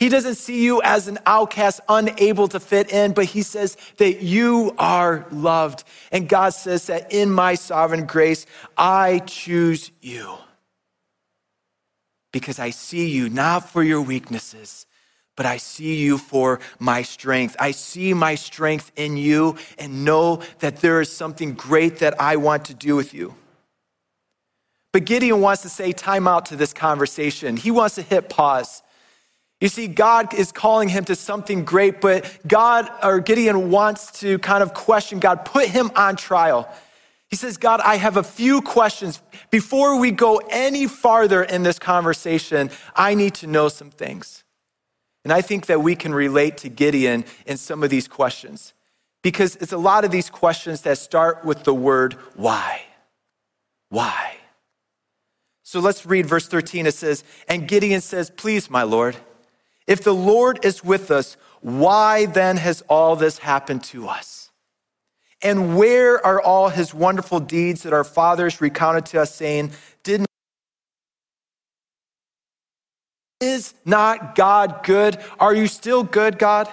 He 0.00 0.08
doesn't 0.08 0.34
see 0.34 0.64
you 0.64 0.82
as 0.82 1.06
an 1.06 1.18
outcast, 1.26 1.80
unable 1.88 2.48
to 2.48 2.58
fit 2.58 2.90
in, 2.90 3.12
but 3.12 3.26
he 3.26 3.42
says 3.42 3.76
that 3.98 4.20
you 4.22 4.74
are 4.78 5.26
loved. 5.30 5.84
And 6.10 6.28
God 6.28 6.54
says 6.54 6.88
that 6.88 7.12
in 7.12 7.30
my 7.30 7.54
sovereign 7.54 8.06
grace, 8.06 8.46
I 8.76 9.20
choose 9.20 9.92
you. 10.00 10.34
Because 12.32 12.58
I 12.58 12.70
see 12.70 13.10
you 13.10 13.28
not 13.28 13.68
for 13.68 13.82
your 13.82 14.00
weaknesses, 14.00 14.86
but 15.36 15.46
I 15.46 15.56
see 15.56 15.96
you 15.96 16.18
for 16.18 16.60
my 16.78 17.02
strength. 17.02 17.56
I 17.58 17.70
see 17.70 18.12
my 18.14 18.34
strength 18.34 18.92
in 18.96 19.16
you 19.16 19.56
and 19.78 20.04
know 20.04 20.42
that 20.58 20.76
there 20.78 21.00
is 21.00 21.10
something 21.10 21.54
great 21.54 21.98
that 22.00 22.20
I 22.20 22.36
want 22.36 22.66
to 22.66 22.74
do 22.74 22.96
with 22.96 23.14
you. 23.14 23.34
But 24.92 25.04
Gideon 25.04 25.40
wants 25.40 25.62
to 25.62 25.68
say 25.68 25.92
time 25.92 26.26
out 26.26 26.46
to 26.46 26.56
this 26.56 26.72
conversation. 26.72 27.56
He 27.56 27.70
wants 27.70 27.94
to 27.94 28.02
hit 28.02 28.28
pause. 28.28 28.82
You 29.60 29.68
see, 29.68 29.86
God 29.88 30.34
is 30.34 30.52
calling 30.52 30.88
him 30.88 31.04
to 31.04 31.14
something 31.14 31.64
great, 31.64 32.00
but 32.00 32.38
God 32.46 32.90
or 33.02 33.20
Gideon 33.20 33.70
wants 33.70 34.20
to 34.20 34.38
kind 34.38 34.62
of 34.62 34.72
question 34.72 35.20
God, 35.20 35.44
put 35.44 35.68
him 35.68 35.90
on 35.94 36.16
trial. 36.16 36.68
He 37.28 37.36
says, 37.36 37.58
God, 37.58 37.80
I 37.80 37.96
have 37.96 38.16
a 38.16 38.24
few 38.24 38.60
questions. 38.62 39.22
Before 39.50 39.98
we 40.00 40.10
go 40.10 40.40
any 40.50 40.88
farther 40.88 41.42
in 41.42 41.62
this 41.62 41.78
conversation, 41.78 42.70
I 42.96 43.14
need 43.14 43.34
to 43.34 43.46
know 43.46 43.68
some 43.68 43.90
things. 43.90 44.42
And 45.24 45.32
I 45.32 45.42
think 45.42 45.66
that 45.66 45.82
we 45.82 45.96
can 45.96 46.14
relate 46.14 46.58
to 46.58 46.68
Gideon 46.68 47.24
in 47.46 47.56
some 47.56 47.82
of 47.82 47.90
these 47.90 48.08
questions 48.08 48.72
because 49.22 49.56
it's 49.56 49.72
a 49.72 49.78
lot 49.78 50.04
of 50.04 50.10
these 50.10 50.30
questions 50.30 50.82
that 50.82 50.98
start 50.98 51.44
with 51.44 51.64
the 51.64 51.74
word 51.74 52.14
why. 52.36 52.82
Why? 53.90 54.36
So 55.62 55.80
let's 55.80 56.06
read 56.06 56.26
verse 56.26 56.48
13. 56.48 56.86
It 56.86 56.94
says, 56.94 57.22
And 57.48 57.68
Gideon 57.68 58.00
says, 58.00 58.30
Please, 58.30 58.70
my 58.70 58.82
Lord, 58.82 59.16
if 59.86 60.02
the 60.02 60.14
Lord 60.14 60.64
is 60.64 60.82
with 60.82 61.10
us, 61.10 61.36
why 61.60 62.26
then 62.26 62.56
has 62.56 62.82
all 62.88 63.16
this 63.16 63.38
happened 63.38 63.84
to 63.84 64.08
us? 64.08 64.50
And 65.42 65.76
where 65.76 66.24
are 66.24 66.40
all 66.40 66.68
his 66.68 66.92
wonderful 66.94 67.40
deeds 67.40 67.82
that 67.82 67.92
our 67.92 68.04
fathers 68.04 68.60
recounted 68.60 69.06
to 69.06 69.20
us, 69.20 69.34
saying, 69.34 69.72
Did 70.02 70.24
is 73.40 73.74
not 73.84 74.34
God 74.34 74.82
good? 74.84 75.18
Are 75.38 75.54
you 75.54 75.66
still 75.66 76.02
good, 76.02 76.38
God? 76.38 76.68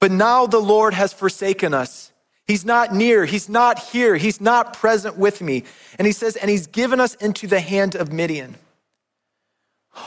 But 0.00 0.10
now 0.10 0.46
the 0.46 0.60
Lord 0.60 0.94
has 0.94 1.12
forsaken 1.12 1.74
us 1.74 2.12
He's 2.46 2.64
not 2.64 2.94
near. 2.94 3.24
He's 3.24 3.48
not 3.48 3.78
here. 3.80 4.16
He's 4.16 4.40
not 4.40 4.74
present 4.74 5.18
with 5.18 5.42
me. 5.42 5.64
And 5.98 6.06
he 6.06 6.12
says, 6.12 6.36
and 6.36 6.48
he's 6.48 6.68
given 6.68 7.00
us 7.00 7.14
into 7.16 7.48
the 7.48 7.60
hand 7.60 7.96
of 7.96 8.12
Midian. 8.12 8.54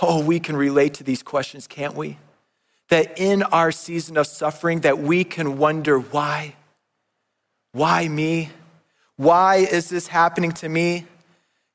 Oh, 0.02 0.24
we 0.24 0.40
can 0.40 0.56
relate 0.56 0.94
to 0.96 1.04
these 1.04 1.22
questions, 1.22 1.68
can't 1.68 1.96
we? 1.96 2.18
That 2.88 3.20
in 3.20 3.44
our 3.44 3.72
season 3.72 4.16
of 4.16 4.26
suffering 4.26 4.82
that 4.82 5.00
we 5.00 5.24
can 5.24 5.58
wonder 5.58 6.00
why? 6.00 6.56
Why 7.74 8.08
me? 8.08 8.50
Why 9.18 9.58
is 9.58 9.90
this 9.90 10.08
happening 10.08 10.54
to 10.54 10.70
me? 10.70 11.06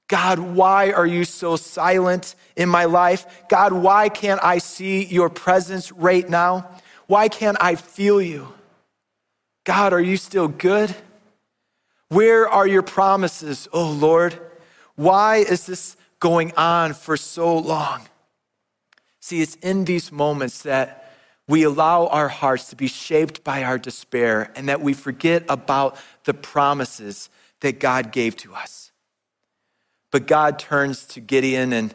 God, 0.09 0.39
why 0.39 0.93
are 0.93 1.07
you 1.07 1.25
so 1.25 1.57
silent 1.57 2.35
in 2.57 2.69
my 2.69 2.85
life? 2.85 3.27
God, 3.49 3.73
why 3.73 4.09
can't 4.09 4.43
I 4.43 4.59
see 4.59 5.05
your 5.05 5.31
presence 5.31 5.91
right 5.93 6.29
now? 6.29 6.69
Why 7.07 7.29
can't 7.29 7.57
I 7.61 7.75
feel 7.75 8.21
you? 8.21 8.53
God, 9.65 9.93
are 9.93 10.01
you 10.01 10.17
still 10.17 10.49
good? 10.49 10.95
Where 12.09 12.49
are 12.49 12.67
your 12.67 12.83
promises, 12.83 13.67
oh 13.73 13.91
Lord? 13.91 14.39
Why 14.95 15.39
is 15.39 15.67
this 15.67 15.97
going 16.21 16.53
on 16.57 16.93
for 16.95 17.17
so 17.17 17.57
long? 17.57 18.03
See, 19.21 19.41
it's 19.41 19.55
in 19.57 19.87
these 19.87 20.13
moments 20.13 20.63
that 20.63 21.01
we 21.49 21.63
allow 21.63 22.07
our 22.09 22.29
hearts 22.29 22.71
to 22.71 22.77
be 22.77 22.87
shaped 22.87 23.43
by 23.43 23.65
our 23.65 23.79
despair 23.79 24.53
and 24.55 24.69
that 24.69 24.81
we 24.81 24.93
forget 24.93 25.45
about 25.49 25.97
the 26.25 26.35
promises 26.35 27.31
that 27.61 27.81
God 27.81 28.13
gave 28.13 28.37
to 28.39 28.55
us. 28.55 28.84
But 30.15 30.29
God 30.29 30.61
turns 30.61 31.07
to 31.07 31.21
Gideon 31.21 31.73
and 31.73 31.93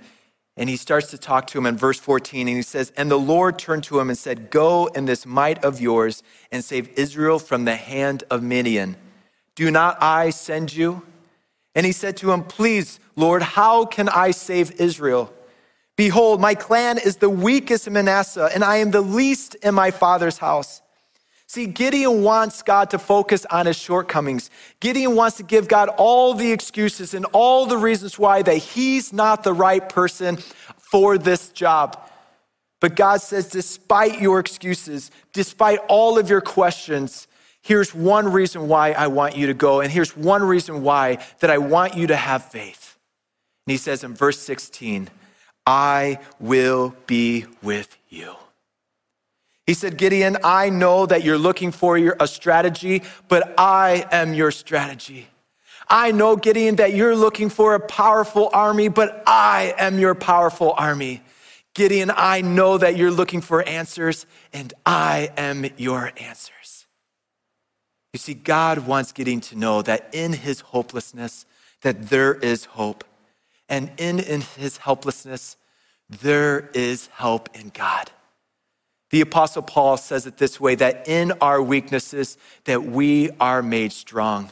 and 0.58 0.68
he 0.68 0.76
starts 0.76 1.12
to 1.12 1.18
talk 1.18 1.48
to 1.48 1.58
him 1.58 1.66
in 1.66 1.78
verse 1.78 1.98
14, 1.98 2.50
and 2.50 2.58
he 2.58 2.64
says, 2.64 2.92
And 2.98 3.10
the 3.10 3.18
Lord 3.18 3.58
turned 3.58 3.86
to 3.86 3.98
him 3.98 4.10
and 4.10 4.18
said, 4.18 4.50
Go 4.50 4.88
in 4.88 5.06
this 5.06 5.26
might 5.26 5.64
of 5.64 5.80
yours 5.80 6.22
and 6.52 6.62
save 6.62 6.90
Israel 7.00 7.40
from 7.40 7.64
the 7.64 7.78
hand 7.78 8.26
of 8.30 8.44
Midian. 8.44 8.98
Do 9.56 9.72
not 9.72 9.98
I 10.02 10.32
send 10.32 10.76
you? 10.76 11.02
And 11.76 11.86
he 11.86 11.94
said 11.94 12.18
to 12.18 12.34
him, 12.34 12.44
Please, 12.44 13.00
Lord, 13.16 13.42
how 13.42 13.86
can 13.86 14.10
I 14.10 14.32
save 14.32 14.82
Israel? 14.82 15.34
Behold, 15.96 16.42
my 16.42 16.56
clan 16.56 16.98
is 16.98 17.16
the 17.16 17.30
weakest 17.30 17.88
in 17.88 17.94
Manasseh, 17.94 18.50
and 18.54 18.66
I 18.66 18.78
am 18.78 18.92
the 18.92 19.00
least 19.00 19.56
in 19.56 19.74
my 19.74 19.92
father's 19.92 20.40
house. 20.40 20.82
See, 21.50 21.65
Gideon 21.65 22.22
wants 22.22 22.62
God 22.62 22.91
to 22.91 23.00
focus 23.00 23.44
on 23.50 23.65
his 23.65 23.75
shortcomings. 23.75 24.51
Gideon 24.79 25.15
wants 25.15 25.38
to 25.38 25.44
give 25.44 25.68
God 25.68 25.89
all 25.98 26.36
the 26.36 26.51
excuses 26.51 27.15
and 27.15 27.25
all 27.34 27.65
the 27.65 27.75
reasons 27.75 28.20
why 28.20 28.44
that 28.44 28.58
he's 28.58 29.12
not 29.12 29.44
the 29.44 29.51
right 29.51 29.89
person 29.89 30.38
for 30.77 31.18
this 31.18 31.50
job. 31.50 32.08
But 32.79 32.96
God 32.96 33.22
says, 33.22 33.50
despite 33.50 34.22
your 34.22 34.39
excuses, 34.39 35.10
despite 35.34 35.79
all 35.88 36.20
of 36.20 36.29
your 36.29 36.39
questions, 36.39 37.27
here's 37.63 37.96
one 37.96 38.32
reason 38.32 38.68
why 38.68 38.91
I 38.91 39.08
want 39.08 39.36
you 39.36 39.48
to 39.48 39.56
go. 39.56 39.82
And 39.82 39.91
here's 39.91 40.15
one 40.15 40.44
reason 40.44 40.84
why 40.84 41.18
that 41.39 41.50
I 41.50 41.58
want 41.58 41.96
you 41.96 42.06
to 42.06 42.15
have 42.15 42.46
faith. 42.46 42.96
And 43.65 43.72
he 43.72 43.77
says 43.77 44.03
in 44.03 44.13
verse 44.13 44.38
16, 44.38 45.10
I 45.65 46.20
will 46.39 46.94
be 47.08 47.48
with 47.63 47.98
you. 48.08 48.36
He 49.70 49.76
said, 49.76 49.98
Gideon, 49.98 50.36
I 50.44 50.72
know 50.72 51.06
that 51.06 51.24
you're 51.24 51.38
looking 51.38 51.72
for 51.72 51.96
your, 51.96 52.18
a 52.20 52.28
strategy, 52.28 53.04
but 53.28 53.54
I 53.56 54.04
am 54.12 54.34
your 54.34 54.50
strategy. 54.50 55.28
I 55.88 56.12
know, 56.12 56.36
Gideon, 56.36 56.78
that 56.78 56.96
you're 56.96 57.16
looking 57.16 57.50
for 57.50 57.76
a 57.76 57.80
powerful 57.80 58.50
army, 58.52 58.88
but 58.88 59.22
I 59.28 59.76
am 59.78 60.00
your 60.00 60.16
powerful 60.16 60.74
army. 60.76 61.22
Gideon, 61.76 62.12
I 62.16 62.42
know 62.42 62.80
that 62.80 62.98
you're 62.98 63.12
looking 63.12 63.42
for 63.42 63.62
answers, 63.62 64.26
and 64.54 64.74
I 64.88 65.30
am 65.38 65.64
your 65.78 66.14
answers. 66.18 66.88
You 68.14 68.18
see, 68.18 68.34
God 68.34 68.88
wants 68.88 69.12
Gideon 69.12 69.42
to 69.42 69.56
know 69.56 69.84
that 69.84 70.10
in 70.14 70.34
his 70.34 70.62
hopelessness, 70.62 71.46
that 71.84 72.10
there 72.10 72.34
is 72.34 72.66
hope. 72.66 73.04
And 73.70 73.92
in, 73.98 74.18
in 74.18 74.42
his 74.42 74.78
helplessness, 74.78 75.58
there 76.10 76.72
is 76.74 77.06
help 77.14 77.56
in 77.56 77.70
God. 77.70 78.10
The 79.12 79.22
apostle 79.22 79.63
Paul 79.63 79.98
says 79.98 80.28
it 80.28 80.38
this 80.38 80.60
way 80.60 80.75
that 80.75 81.08
in 81.08 81.34
our 81.42 81.62
weaknesses 81.62 82.38
that 82.66 82.84
we 82.84 83.32
are 83.39 83.62
made 83.62 83.92
strong. 83.92 84.51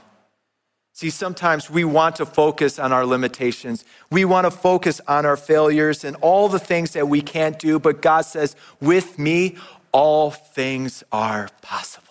See, 0.94 1.12
sometimes 1.12 1.70
we 1.70 1.84
want 1.84 2.16
to 2.16 2.26
focus 2.26 2.80
on 2.80 2.92
our 2.92 3.06
limitations. 3.06 3.86
We 4.10 4.26
want 4.26 4.46
to 4.46 4.52
focus 4.52 5.00
on 5.08 5.28
our 5.28 5.38
failures 5.38 6.04
and 6.04 6.16
all 6.22 6.50
the 6.50 6.58
things 6.58 6.94
that 6.94 7.08
we 7.08 7.22
can't 7.22 7.60
do, 7.60 7.78
but 7.78 8.02
God 8.02 8.22
says, 8.22 8.56
with 8.82 9.20
me, 9.20 9.58
all 9.92 10.32
things 10.32 11.04
are 11.12 11.50
possible. 11.62 12.08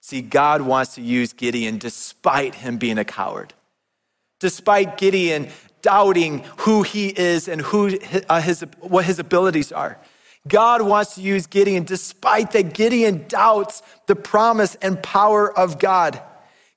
See, 0.00 0.22
God 0.22 0.62
wants 0.62 0.94
to 0.94 1.02
use 1.02 1.32
Gideon 1.32 1.78
despite 1.78 2.54
him 2.54 2.76
being 2.76 2.96
a 2.96 3.04
coward, 3.04 3.54
despite 4.38 4.96
Gideon 4.96 5.48
doubting 5.82 6.44
who 6.58 6.84
he 6.84 7.08
is 7.08 7.48
and 7.48 7.60
who 7.60 7.98
uh, 8.28 8.40
his, 8.40 8.64
what 8.78 9.04
his 9.04 9.18
abilities 9.18 9.72
are. 9.72 9.98
God 10.48 10.82
wants 10.82 11.14
to 11.16 11.20
use 11.20 11.46
Gideon 11.46 11.84
despite 11.84 12.52
that 12.52 12.74
Gideon 12.74 13.26
doubts 13.28 13.82
the 14.06 14.16
promise 14.16 14.74
and 14.76 15.02
power 15.02 15.56
of 15.56 15.78
God. 15.78 16.20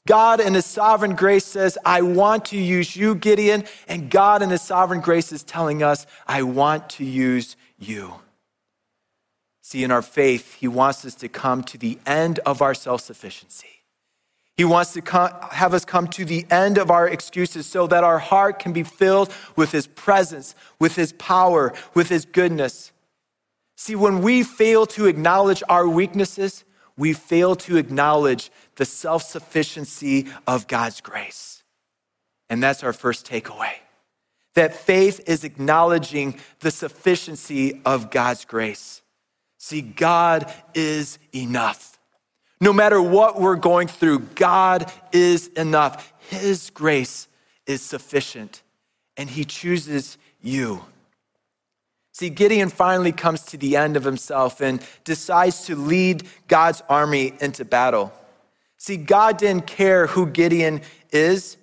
God 0.08 0.40
in 0.40 0.56
his 0.56 0.66
sovereign 0.66 1.16
grace 1.16 1.46
says, 1.46 1.78
I 1.86 2.02
want 2.02 2.46
to 2.46 2.58
use 2.58 2.96
you, 2.96 3.14
Gideon. 3.14 3.66
And 3.88 4.10
God 4.10 4.42
in 4.42 4.50
his 4.50 4.62
sovereign 4.62 5.02
grace 5.02 5.32
is 5.32 5.44
telling 5.44 5.84
us, 5.84 6.08
I 6.28 6.42
want 6.44 6.90
to 6.92 7.06
use 7.06 7.56
you. 7.78 8.16
See, 9.62 9.84
in 9.84 9.92
our 9.92 10.02
faith, 10.02 10.56
he 10.56 10.68
wants 10.68 11.06
us 11.06 11.14
to 11.16 11.30
come 11.30 11.64
to 11.66 11.78
the 11.78 12.00
end 12.08 12.40
of 12.40 12.62
our 12.62 12.74
self 12.74 13.02
sufficiency. 13.02 13.80
He 14.58 14.66
wants 14.66 14.92
to 14.94 15.02
come, 15.02 15.32
have 15.52 15.74
us 15.74 15.86
come 15.86 16.08
to 16.08 16.26
the 16.26 16.46
end 16.52 16.78
of 16.78 16.92
our 16.92 17.08
excuses 17.08 17.66
so 17.66 17.88
that 17.88 18.04
our 18.04 18.20
heart 18.20 18.60
can 18.60 18.74
be 18.74 18.84
filled 18.84 19.34
with 19.56 19.72
His 19.72 19.88
presence, 19.88 20.54
with 20.80 20.98
His 20.98 21.14
power, 21.14 21.72
with 21.94 22.10
His 22.10 22.26
goodness. 22.26 22.92
See, 23.82 23.96
when 23.96 24.22
we 24.22 24.44
fail 24.44 24.86
to 24.88 25.06
acknowledge 25.06 25.64
our 25.70 25.88
weaknesses, 25.88 26.66
we 26.98 27.14
fail 27.14 27.56
to 27.56 27.78
acknowledge 27.78 28.52
the 28.76 28.84
self 28.84 29.24
sufficiency 29.24 30.28
of 30.46 30.68
God's 30.68 31.00
grace. 31.00 31.64
And 32.50 32.62
that's 32.62 32.84
our 32.84 32.92
first 32.92 33.26
takeaway 33.26 33.72
that 34.56 34.76
faith 34.76 35.22
is 35.28 35.46
acknowledging 35.46 36.38
the 36.60 36.72
sufficiency 36.72 37.80
of 37.86 38.12
God's 38.12 38.44
grace. 38.44 39.02
See, 39.60 39.82
God 39.82 40.54
is 40.74 41.18
enough. 41.34 41.98
No 42.60 42.74
matter 42.74 43.02
what 43.02 43.40
we're 43.40 43.56
going 43.56 43.88
through, 43.88 44.20
God 44.36 44.92
is 45.14 45.48
enough. 45.56 46.12
His 46.30 46.70
grace 46.72 47.30
is 47.66 47.82
sufficient, 47.82 48.62
and 49.16 49.30
He 49.30 49.46
chooses 49.46 50.18
you. 50.42 50.84
See, 52.20 52.30
Gideon 52.30 52.68
finally 52.68 53.14
comes 53.14 53.44
to 53.44 53.58
the 53.58 53.78
end 53.78 53.96
of 53.96 54.04
himself 54.04 54.60
and 54.60 54.82
decides 55.06 55.68
to 55.68 55.76
lead 55.78 56.28
God's 56.50 56.84
army 56.90 57.32
into 57.40 57.64
battle. 57.64 58.12
See, 58.76 58.98
God 58.98 59.38
didn't 59.38 59.68
care 59.68 60.06
who 60.06 60.26
Gideon 60.26 60.82
is. 61.12 61.56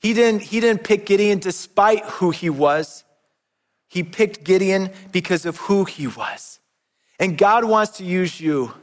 He 0.00 0.12
didn't, 0.12 0.42
he 0.42 0.58
didn't 0.58 0.82
pick 0.82 1.06
Gideon 1.06 1.38
despite 1.38 2.04
who 2.06 2.30
he 2.32 2.50
was. 2.50 3.04
He 3.86 4.02
picked 4.02 4.42
Gideon 4.42 4.90
because 5.12 5.46
of 5.46 5.58
who 5.58 5.84
he 5.84 6.08
was. 6.08 6.58
And 7.20 7.38
God 7.38 7.64
wants 7.64 7.98
to 7.98 8.04
use 8.04 8.40
you 8.40 8.74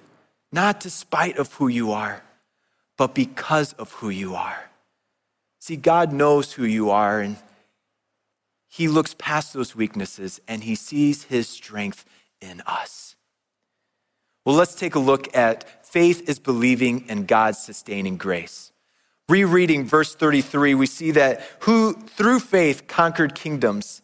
not 0.54 0.80
despite 0.80 1.38
of 1.38 1.54
who 1.56 1.68
you 1.68 1.92
are, 1.92 2.24
but 2.96 3.14
because 3.14 3.74
of 3.74 3.92
who 3.92 4.08
you 4.08 4.36
are. 4.36 4.70
See, 5.60 5.76
God 5.76 6.14
knows 6.14 6.54
who 6.54 6.64
you 6.64 6.90
are, 6.90 7.20
and 7.20 7.36
He 8.68 8.88
looks 8.88 9.16
past 9.18 9.54
those 9.54 9.76
weaknesses 9.76 10.40
and 10.48 10.64
He 10.64 10.76
sees 10.76 11.24
His 11.24 11.48
strength 11.48 12.06
in 12.42 12.62
us. 12.66 13.16
Well, 14.46 14.56
let's 14.56 14.76
take 14.76 14.96
a 14.96 15.00
look 15.00 15.36
at 15.36 15.86
faith 15.86 16.30
is 16.30 16.40
believing 16.40 17.08
in 17.10 17.26
God's 17.26 17.60
sustaining 17.60 18.18
grace. 18.18 18.72
Rereading 19.30 19.86
verse 19.86 20.16
33, 20.16 20.74
we 20.74 20.86
see 20.86 21.12
that 21.12 21.42
who 21.62 21.94
through 21.94 22.40
faith 22.40 22.88
conquered 22.88 23.36
kingdoms, 23.36 24.02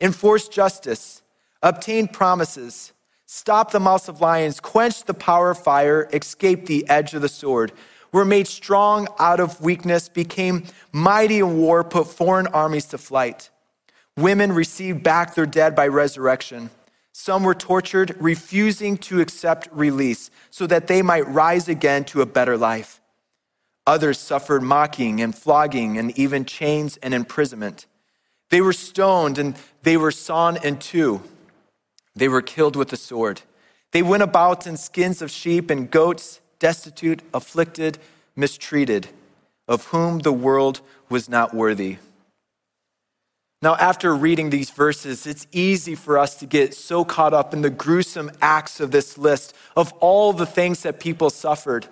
enforced 0.00 0.52
justice, 0.52 1.22
obtained 1.62 2.12
promises 2.12 2.92
stopped 3.32 3.72
the 3.72 3.80
mouths 3.80 4.10
of 4.10 4.20
lions, 4.20 4.60
quenched 4.60 5.06
the 5.06 5.14
power 5.14 5.50
of 5.50 5.58
fire, 5.58 6.06
escaped 6.12 6.66
the 6.66 6.86
edge 6.90 7.14
of 7.14 7.22
the 7.22 7.28
sword. 7.30 7.72
Were 8.12 8.26
made 8.26 8.46
strong 8.46 9.08
out 9.18 9.40
of 9.40 9.58
weakness, 9.62 10.10
became 10.10 10.64
mighty 10.92 11.38
in 11.38 11.56
war, 11.56 11.82
put 11.82 12.08
foreign 12.08 12.46
armies 12.48 12.84
to 12.86 12.98
flight. 12.98 13.48
Women 14.16 14.52
received 14.52 15.02
back 15.02 15.34
their 15.34 15.46
dead 15.46 15.74
by 15.74 15.88
resurrection. 15.88 16.70
Some 17.12 17.44
were 17.44 17.54
tortured, 17.54 18.16
refusing 18.20 18.96
to 18.98 19.20
accept 19.20 19.68
release 19.72 20.30
so 20.50 20.66
that 20.66 20.86
they 20.86 21.02
might 21.02 21.26
rise 21.28 21.68
again 21.68 22.04
to 22.06 22.22
a 22.22 22.26
better 22.26 22.56
life. 22.56 23.00
Others 23.86 24.18
suffered 24.18 24.62
mocking 24.62 25.20
and 25.20 25.34
flogging 25.34 25.98
and 25.98 26.16
even 26.18 26.44
chains 26.44 26.98
and 26.98 27.12
imprisonment. 27.12 27.86
They 28.50 28.60
were 28.60 28.72
stoned 28.72 29.38
and 29.38 29.56
they 29.82 29.96
were 29.96 30.10
sawn 30.10 30.58
in 30.62 30.78
two. 30.78 31.22
They 32.14 32.28
were 32.28 32.42
killed 32.42 32.76
with 32.76 32.88
the 32.88 32.96
sword. 32.96 33.42
They 33.90 34.02
went 34.02 34.22
about 34.22 34.66
in 34.66 34.76
skins 34.76 35.20
of 35.20 35.30
sheep 35.30 35.70
and 35.70 35.90
goats, 35.90 36.40
destitute, 36.58 37.22
afflicted, 37.34 37.98
mistreated, 38.36 39.08
of 39.66 39.86
whom 39.86 40.20
the 40.20 40.32
world 40.32 40.80
was 41.08 41.28
not 41.28 41.54
worthy. 41.54 41.98
Now, 43.62 43.76
after 43.76 44.12
reading 44.16 44.50
these 44.50 44.70
verses, 44.70 45.24
it's 45.24 45.46
easy 45.52 45.94
for 45.94 46.18
us 46.18 46.34
to 46.36 46.46
get 46.46 46.74
so 46.74 47.04
caught 47.04 47.32
up 47.32 47.54
in 47.54 47.62
the 47.62 47.70
gruesome 47.70 48.32
acts 48.42 48.80
of 48.80 48.90
this 48.90 49.16
list 49.16 49.54
of 49.76 49.92
all 50.00 50.32
the 50.32 50.46
things 50.46 50.82
that 50.82 50.98
people 50.98 51.30
suffered. 51.30 51.86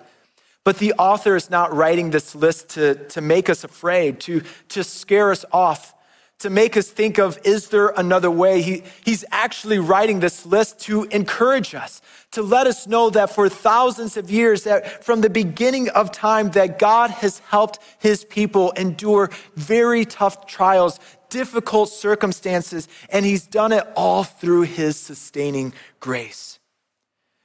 But 0.65 0.79
the 0.79 0.93
author 0.93 1.37
is 1.37 1.49
not 1.49 1.73
writing 1.73 2.11
this 2.11 2.35
list 2.35 2.69
to, 2.71 2.95
to 3.09 3.21
make 3.21 3.49
us 3.49 3.63
afraid, 3.63 4.19
to, 4.21 4.43
to 4.69 4.83
scare 4.83 5.31
us 5.31 5.45
off 5.53 5.95
to 6.41 6.49
make 6.49 6.75
us 6.75 6.89
think 6.89 7.19
of, 7.19 7.37
is 7.43 7.69
there 7.69 7.89
another 7.89 8.31
way? 8.31 8.61
He, 8.61 8.83
he's 9.05 9.23
actually 9.31 9.77
writing 9.77 10.19
this 10.19 10.43
list 10.43 10.79
to 10.81 11.03
encourage 11.05 11.75
us, 11.75 12.01
to 12.31 12.41
let 12.41 12.65
us 12.65 12.87
know 12.87 13.11
that 13.11 13.29
for 13.29 13.47
thousands 13.47 14.17
of 14.17 14.31
years, 14.31 14.63
that 14.63 15.03
from 15.03 15.21
the 15.21 15.29
beginning 15.29 15.89
of 15.89 16.11
time, 16.11 16.49
that 16.51 16.79
God 16.79 17.11
has 17.11 17.39
helped 17.49 17.77
his 17.99 18.25
people 18.25 18.71
endure 18.71 19.29
very 19.55 20.03
tough 20.03 20.47
trials, 20.47 20.99
difficult 21.31 21.89
circumstances, 21.89 22.87
and 23.09 23.25
he's 23.25 23.47
done 23.47 23.71
it 23.71 23.87
all 23.95 24.23
through 24.23 24.61
his 24.61 24.95
sustaining 24.95 25.73
grace. 25.99 26.59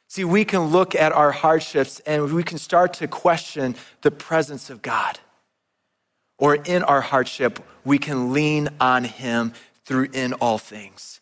See, 0.08 0.24
we 0.24 0.44
can 0.44 0.66
look 0.66 0.94
at 0.94 1.12
our 1.12 1.32
hardships 1.32 2.00
and 2.00 2.32
we 2.32 2.42
can 2.42 2.58
start 2.58 2.92
to 2.94 3.08
question 3.08 3.74
the 4.02 4.10
presence 4.10 4.68
of 4.68 4.82
God 4.82 5.18
or 6.38 6.56
in 6.56 6.82
our 6.82 7.00
hardship, 7.00 7.60
we 7.84 7.98
can 7.98 8.32
lean 8.32 8.68
on 8.80 9.04
Him 9.04 9.52
through 9.84 10.08
in 10.12 10.34
all 10.34 10.58
things. 10.58 11.20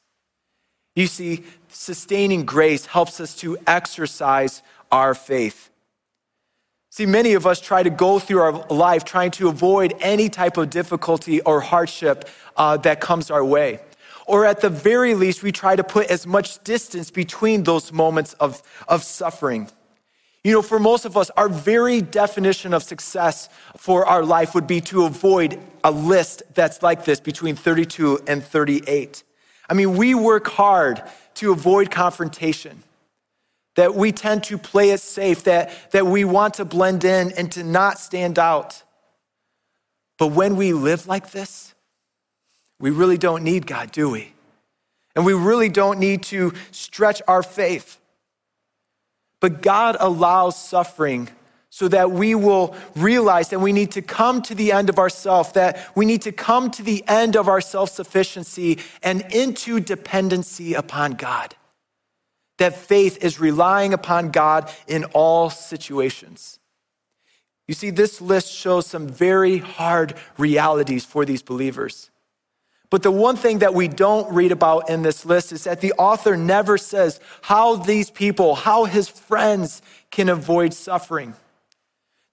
You 0.97 1.07
see, 1.07 1.45
sustaining 1.69 2.45
grace 2.45 2.87
helps 2.87 3.21
us 3.21 3.37
to 3.37 3.59
exercise 3.67 4.63
our 4.91 5.15
faith. 5.15 5.71
See, 6.95 7.07
many 7.07 7.33
of 7.33 7.45
us 7.45 7.61
try 7.61 7.83
to 7.83 7.91
go 7.91 8.21
through 8.21 8.39
our 8.39 8.53
life 8.69 9.05
trying 9.05 9.33
to 9.33 9.49
avoid 9.49 9.95
any 9.99 10.29
type 10.29 10.57
of 10.57 10.71
difficulty 10.71 11.41
or 11.41 11.61
hardship 11.61 12.29
uh, 12.57 12.77
that 12.77 13.01
comes 13.01 13.33
our 13.33 13.45
way. 13.45 13.81
Or 14.29 14.47
at 14.47 14.61
the 14.61 14.71
very 14.71 15.17
least, 15.17 15.43
we 15.43 15.51
try 15.51 15.75
to 15.75 15.83
put 15.83 16.07
as 16.07 16.25
much 16.25 16.63
distance 16.63 17.11
between 17.11 17.65
those 17.65 17.91
moments 17.91 18.35
of, 18.35 18.63
of 18.87 19.03
suffering. 19.03 19.71
You 20.45 20.53
know, 20.53 20.63
for 20.63 20.79
most 20.79 21.05
of 21.05 21.17
us, 21.17 21.31
our 21.31 21.49
very 21.49 22.01
definition 22.01 22.73
of 22.73 22.85
success 22.85 23.49
for 23.77 24.07
our 24.07 24.25
life 24.25 24.55
would 24.55 24.69
be 24.69 24.81
to 24.83 25.05
avoid 25.05 25.59
a 25.83 25.91
list 25.91 26.45
that's 26.55 26.81
like 26.81 27.05
this 27.05 27.19
between 27.19 27.57
32 27.57 28.21
and 28.29 28.41
38. 28.41 29.25
I 29.69 29.75
mean, 29.75 29.97
we 29.97 30.15
work 30.15 30.47
hard 30.47 31.03
to 31.35 31.51
avoid 31.51 31.91
confrontation, 31.91 32.85
that 33.77 33.95
we 33.95 34.13
tend 34.13 34.45
to 34.45 34.59
play 34.59 34.91
it 34.91 35.01
safe, 35.01 35.45
that, 35.45 35.71
that 35.91 36.07
we 36.07 36.25
want 36.25 36.55
to 36.55 36.65
blend 36.65 37.05
in 37.05 37.33
and 37.33 37.51
to 37.53 37.65
not 37.65 37.99
stand 37.99 38.39
out. 38.39 38.83
But 40.19 40.29
when 40.29 40.57
we 40.57 40.73
live 40.73 41.07
like 41.07 41.33
this, 41.33 41.75
we 42.79 42.91
really 42.91 43.19
don't 43.19 43.43
need 43.43 43.67
God, 43.67 43.91
do 43.91 44.11
we? 44.11 44.33
And 45.17 45.25
we 45.25 45.33
really 45.33 45.69
don't 45.69 45.99
need 45.99 46.23
to 46.25 46.53
stretch 46.71 47.23
our 47.29 47.43
faith. 47.43 47.99
But 49.41 49.63
God 49.63 49.97
allows 50.01 50.57
suffering 50.57 51.29
so 51.71 51.89
that 51.89 52.13
we 52.13 52.37
will 52.37 52.77
realize 52.95 53.49
that 53.49 53.59
we 53.59 53.73
need 53.73 53.91
to 53.93 54.03
come 54.03 54.41
to 54.43 54.55
the 54.55 54.71
end 54.71 54.89
of 54.89 54.99
ourself, 54.99 55.55
that 55.55 55.91
we 55.97 56.07
need 56.07 56.23
to 56.23 56.33
come 56.33 56.71
to 56.71 56.83
the 56.85 57.03
end 57.09 57.37
of 57.37 57.49
our 57.49 57.61
self 57.61 57.91
sufficiency 57.91 58.79
and 59.03 59.23
into 59.35 59.81
dependency 59.81 60.75
upon 60.75 61.13
God. 61.13 61.55
That 62.65 62.77
faith 62.77 63.23
is 63.23 63.39
relying 63.39 63.93
upon 63.93 64.31
God 64.31 64.73
in 64.87 65.05
all 65.13 65.51
situations. 65.51 66.59
You 67.69 67.75
see, 67.75 67.91
this 67.91 68.23
list 68.23 68.51
shows 68.51 68.87
some 68.87 69.07
very 69.07 69.59
hard 69.59 70.15
realities 70.39 71.05
for 71.05 71.27
these 71.27 71.43
believers. 71.43 72.11
But 72.89 73.03
the 73.03 73.11
one 73.11 73.37
thing 73.37 73.59
that 73.59 73.75
we 73.75 73.87
don't 73.87 74.33
read 74.33 74.51
about 74.51 74.89
in 74.89 75.03
this 75.03 75.27
list 75.27 75.53
is 75.53 75.65
that 75.65 75.83
the 75.83 75.93
author 75.99 76.39
never 76.39 76.79
says 76.79 77.21
how 77.43 77.77
these 77.77 78.09
people, 78.09 78.55
how 78.55 78.87
his 78.87 79.11
friends 79.11 79.83
can 80.11 80.31
avoid 80.31 80.73
suffering. 80.73 81.35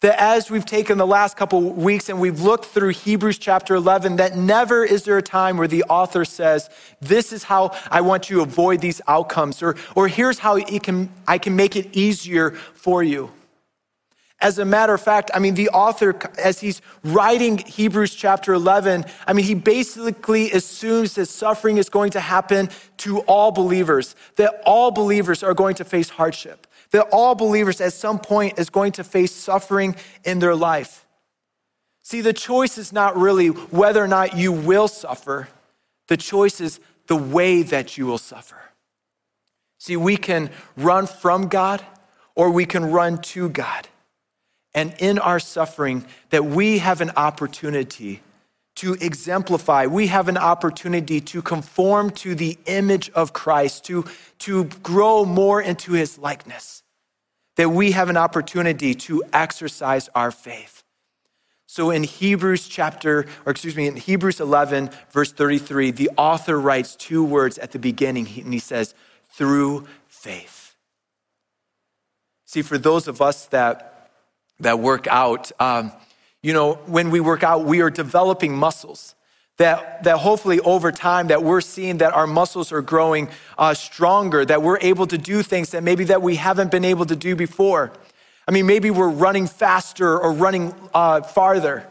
That 0.02 0.20
as 0.20 0.50
we've 0.50 0.66
taken 0.66 0.98
the 0.98 1.08
last 1.08 1.38
couple 1.38 1.62
weeks 1.62 2.10
and 2.10 2.20
we've 2.20 2.42
looked 2.42 2.66
through 2.66 2.90
Hebrews 2.90 3.38
chapter 3.38 3.76
11, 3.76 4.16
that 4.16 4.36
never 4.36 4.84
is 4.84 5.04
there 5.04 5.18
a 5.18 5.22
time 5.22 5.58
where 5.58 5.68
the 5.68 5.84
author 5.84 6.26
says, 6.26 6.70
This 7.00 7.32
is 7.32 7.44
how 7.44 7.76
I 7.90 8.02
want 8.02 8.30
you 8.30 8.38
to 8.38 8.42
avoid 8.42 8.82
these 8.82 9.00
outcomes, 9.08 9.62
or, 9.62 9.76
or 9.96 10.08
here's 10.08 10.40
how 10.40 10.60
can, 10.60 11.10
I 11.28 11.38
can 11.38 11.56
make 11.56 11.76
it 11.76 11.96
easier 11.96 12.52
for 12.52 13.04
you. 13.04 13.32
As 14.42 14.58
a 14.58 14.66
matter 14.66 14.96
of 14.96 15.02
fact, 15.02 15.30
I 15.36 15.40
mean, 15.40 15.54
the 15.54 15.70
author, 15.70 16.18
as 16.40 16.60
he's 16.60 16.82
writing 17.04 17.60
Hebrews 17.60 18.16
chapter 18.16 18.54
11, 18.54 19.06
I 19.28 19.34
mean, 19.34 19.46
he 19.46 19.54
basically 19.54 20.52
assumes 20.52 21.14
that 21.14 21.28
suffering 21.28 21.78
is 21.78 21.90
going 21.90 22.10
to 22.12 22.20
happen 22.20 22.72
to 22.98 23.20
all 23.22 23.52
believers, 23.52 24.16
that 24.38 24.64
all 24.66 24.90
believers 24.90 25.44
are 25.44 25.54
going 25.54 25.76
to 25.76 25.84
face 25.86 26.10
hardship, 26.10 26.66
that 26.92 27.08
all 27.12 27.36
believers 27.36 27.82
at 27.82 27.94
some 27.94 28.20
point 28.20 28.60
is 28.60 28.70
going 28.70 28.92
to 28.94 29.04
face 29.04 29.32
suffering 29.32 29.96
in 30.24 30.40
their 30.40 30.56
life. 30.56 31.06
See, 32.04 32.22
the 32.22 32.34
choice 32.34 32.78
is 32.78 32.92
not 32.92 33.18
really 33.18 33.48
whether 33.48 34.04
or 34.04 34.08
not 34.08 34.36
you 34.36 34.52
will 34.52 34.88
suffer, 34.88 35.48
the 36.08 36.18
choice 36.18 36.60
is 36.60 36.80
the 37.08 37.16
way 37.16 37.62
that 37.64 37.98
you 37.98 38.06
will 38.06 38.18
suffer. 38.18 38.58
See, 39.78 39.98
we 39.98 40.18
can 40.18 40.50
run 40.78 41.08
from 41.08 41.48
God 41.48 41.84
or 42.36 42.52
we 42.52 42.66
can 42.66 42.92
run 42.92 43.20
to 43.22 43.50
God 43.50 43.88
and 44.74 44.94
in 45.00 45.20
our 45.20 45.40
suffering 45.40 46.06
that 46.30 46.46
we 46.46 46.78
have 46.78 47.02
an 47.02 47.12
opportunity 47.16 48.22
to 48.76 48.94
exemplify. 48.96 49.86
We 49.86 50.08
have 50.08 50.28
an 50.28 50.38
opportunity 50.38 51.22
to 51.22 51.42
conform 51.42 52.10
to 52.12 52.36
the 52.36 52.58
image 52.66 53.10
of 53.12 53.34
Christ, 53.34 53.86
to, 53.86 54.06
to 54.40 54.66
grow 54.66 55.26
more 55.26 55.62
into 55.62 55.94
his 55.94 56.18
likeness. 56.18 56.84
That 57.58 57.70
we 57.70 57.92
have 57.92 58.10
an 58.10 58.18
opportunity 58.18 58.96
to 58.96 59.24
exercise 59.34 60.10
our 60.16 60.32
faith. 60.32 60.84
So 61.68 61.90
in 61.90 62.04
Hebrews 62.04 62.68
chapter, 62.68 63.28
or 63.46 63.52
excuse 63.52 63.76
me, 63.76 63.88
in 63.88 63.96
Hebrews 63.96 64.40
11, 64.40 64.90
verse 65.12 65.32
33, 65.32 65.92
the 65.92 66.10
author 66.18 66.60
writes 66.60 66.96
two 66.96 67.24
words 67.24 67.58
at 67.58 67.72
the 67.72 67.80
beginning, 67.80 68.28
and 68.44 68.54
he 68.54 68.60
says, 68.60 68.94
through 69.30 69.88
faith. 70.08 70.76
See, 72.46 72.62
for 72.62 72.78
those 72.78 73.08
of 73.08 73.22
us 73.22 73.46
that 73.48 73.92
that 74.62 74.80
work 74.80 75.08
out. 75.08 75.52
Um, 75.60 75.92
you 76.44 76.54
know, 76.54 76.74
when 76.86 77.12
we 77.12 77.20
work 77.20 77.44
out, 77.44 77.66
we 77.66 77.82
are 77.82 77.90
developing 77.90 78.56
muscles 78.56 79.16
that, 79.58 80.04
that 80.04 80.18
hopefully 80.18 80.60
over 80.62 80.92
time 80.92 81.28
that 81.28 81.44
we're 81.44 81.62
seeing 81.62 82.00
that 82.00 82.14
our 82.14 82.26
muscles 82.26 82.72
are 82.72 82.82
growing 82.82 83.30
uh, 83.58 83.74
stronger, 83.74 84.44
that 84.46 84.64
we're 84.64 84.80
able 84.80 85.06
to 85.06 85.18
do 85.18 85.44
things 85.44 85.70
that 85.72 85.84
maybe 85.84 86.06
that 86.06 86.22
we 86.22 86.36
haven't 86.36 86.72
been 86.72 86.86
able 86.86 87.06
to 87.06 87.16
do 87.16 87.36
before. 87.36 87.92
I 88.48 88.52
mean, 88.52 88.66
maybe 88.66 88.90
we're 88.90 89.10
running 89.10 89.46
faster 89.46 90.20
or 90.20 90.34
running 90.34 90.74
uh, 90.94 91.22
farther. 91.22 91.88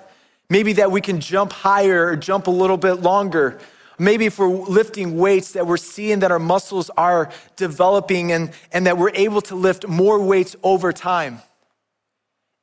Maybe 0.49 0.73
that 0.75 0.91
we 0.91 1.01
can 1.01 1.21
jump 1.21 1.53
higher 1.53 2.07
or 2.07 2.17
jump 2.17 2.49
a 2.49 2.51
little 2.51 2.77
bit 2.77 2.95
longer. 2.95 3.61
Maybe 4.01 4.27
if 4.27 4.39
we're 4.39 4.49
lifting 4.49 5.17
weights, 5.17 5.53
that 5.53 5.67
we're 5.67 5.77
seeing 5.77 6.21
that 6.21 6.33
our 6.33 6.41
muscles 6.41 6.91
are 6.97 7.31
developing 7.55 8.33
and, 8.33 8.51
and 8.73 8.87
that 8.87 8.99
we're 8.99 9.15
able 9.15 9.43
to 9.43 9.55
lift 9.55 9.87
more 9.87 10.21
weights 10.21 10.57
over 10.65 10.93
time. 10.93 11.41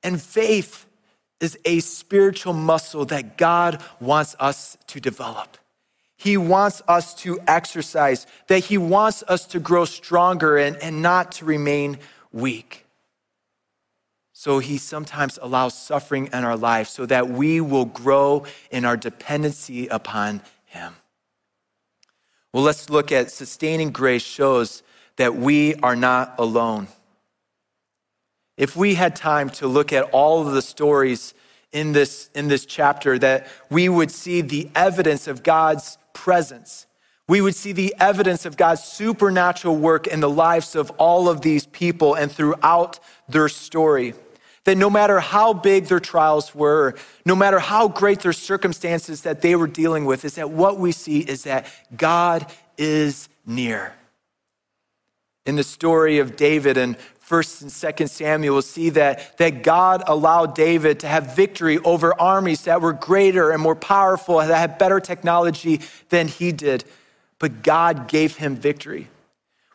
And 0.03 0.21
faith 0.21 0.86
is 1.39 1.57
a 1.65 1.79
spiritual 1.79 2.53
muscle 2.53 3.05
that 3.05 3.37
God 3.37 3.83
wants 3.99 4.35
us 4.39 4.77
to 4.87 4.99
develop. 4.99 5.57
He 6.17 6.35
wants 6.35 6.81
us 6.87 7.13
to 7.15 7.39
exercise, 7.47 8.25
that 8.47 8.59
He 8.65 8.77
wants 8.77 9.23
us 9.27 9.45
to 9.47 9.59
grow 9.59 9.85
stronger 9.85 10.57
and, 10.57 10.75
and 10.77 11.01
not 11.01 11.31
to 11.33 11.45
remain 11.45 11.99
weak. 12.31 12.85
So 14.33 14.59
He 14.59 14.79
sometimes 14.79 15.37
allows 15.41 15.77
suffering 15.77 16.29
in 16.33 16.43
our 16.43 16.57
life 16.57 16.87
so 16.87 17.05
that 17.05 17.29
we 17.29 17.61
will 17.61 17.85
grow 17.85 18.45
in 18.71 18.83
our 18.83 18.97
dependency 18.97 19.87
upon 19.87 20.41
Him. 20.65 20.95
Well, 22.51 22.63
let's 22.63 22.89
look 22.89 23.11
at 23.11 23.29
sustaining 23.29 23.91
grace 23.91 24.23
shows 24.23 24.81
that 25.17 25.35
we 25.35 25.75
are 25.75 25.95
not 25.95 26.35
alone. 26.39 26.87
If 28.57 28.75
we 28.75 28.95
had 28.95 29.15
time 29.15 29.51
to 29.51 29.67
look 29.67 29.93
at 29.93 30.09
all 30.11 30.45
of 30.45 30.53
the 30.53 30.61
stories 30.63 31.35
in 31.71 31.91
this, 31.91 32.29
in 32.33 32.47
this 32.47 32.65
chapter, 32.65 33.19
that 33.19 33.47
we 33.69 33.87
would 33.87 34.09
see 34.09 34.41
the 34.41 34.69
evidence 34.73 35.27
of 35.27 35.43
God's 35.43 35.97
presence. 36.13 36.87
We 37.27 37.41
would 37.41 37.55
see 37.55 37.71
the 37.71 37.93
evidence 37.99 38.45
of 38.45 38.57
God's 38.57 38.83
supernatural 38.83 39.75
work 39.75 40.07
in 40.07 40.21
the 40.21 40.29
lives 40.29 40.75
of 40.75 40.89
all 40.91 41.29
of 41.29 41.41
these 41.41 41.65
people 41.67 42.15
and 42.15 42.31
throughout 42.31 42.99
their 43.29 43.49
story. 43.49 44.13
That 44.63 44.77
no 44.77 44.89
matter 44.89 45.19
how 45.19 45.53
big 45.53 45.85
their 45.85 45.99
trials 45.99 46.55
were, 46.55 46.95
no 47.25 47.35
matter 47.35 47.59
how 47.59 47.89
great 47.89 48.21
their 48.21 48.33
circumstances 48.33 49.21
that 49.21 49.41
they 49.41 49.55
were 49.55 49.67
dealing 49.67 50.05
with, 50.05 50.25
is 50.25 50.35
that 50.35 50.49
what 50.49 50.79
we 50.79 50.91
see 50.91 51.19
is 51.19 51.43
that 51.43 51.67
God 51.95 52.51
is 52.77 53.29
near. 53.45 53.93
In 55.45 55.55
the 55.55 55.63
story 55.63 56.19
of 56.19 56.35
David 56.35 56.77
and 56.77 56.97
First 57.27 57.61
and 57.61 57.69
Second 57.69 58.07
Samuel, 58.07 58.55
we'll 58.55 58.61
see 58.61 58.89
that, 58.91 59.37
that 59.37 59.61
God 59.61 60.01
allowed 60.07 60.55
David 60.55 61.01
to 61.01 61.09
have 61.09 61.35
victory 61.35 61.77
over 61.79 62.17
armies 62.17 62.61
that 62.61 62.79
were 62.79 62.93
greater 62.93 63.51
and 63.51 63.61
more 63.61 63.75
powerful, 63.75 64.37
that 64.37 64.47
had 64.47 64.77
better 64.77 65.01
technology 65.01 65.81
than 66.07 66.29
he 66.29 66.53
did. 66.53 66.85
But 67.37 67.63
God 67.63 68.07
gave 68.07 68.37
him 68.37 68.55
victory. 68.55 69.09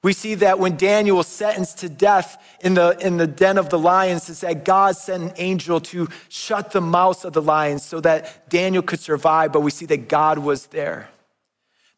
We 0.03 0.15
see 0.15 0.35
that 0.37 0.61
when 0.61 0.79
Daniel 0.79 1.19
was 1.19 1.27
sentenced 1.27 1.77
to 1.81 1.91
death 1.91 2.43
in 2.63 2.73
the, 2.73 2.97
in 2.99 3.19
the 3.19 3.27
den 3.27 3.59
of 3.59 3.69
the 3.69 3.79
lions, 3.79 4.31
it 4.31 4.37
said 4.37 4.65
God 4.65 4.97
sent 4.97 5.23
an 5.23 5.33
angel 5.37 5.79
to 5.81 6.09
shut 6.31 6.71
the 6.71 6.81
mouths 6.81 7.27
of 7.27 7.35
the 7.35 7.43
lions 7.43 7.85
so 7.85 8.01
that 8.01 8.49
Daniel 8.49 8.83
could 8.83 9.01
survive, 9.01 9.53
but 9.53 9.61
we 9.61 9.71
see 9.71 9.85
that 9.85 10.09
God 10.09 10.39
was 10.39 10.69
there. 10.69 11.11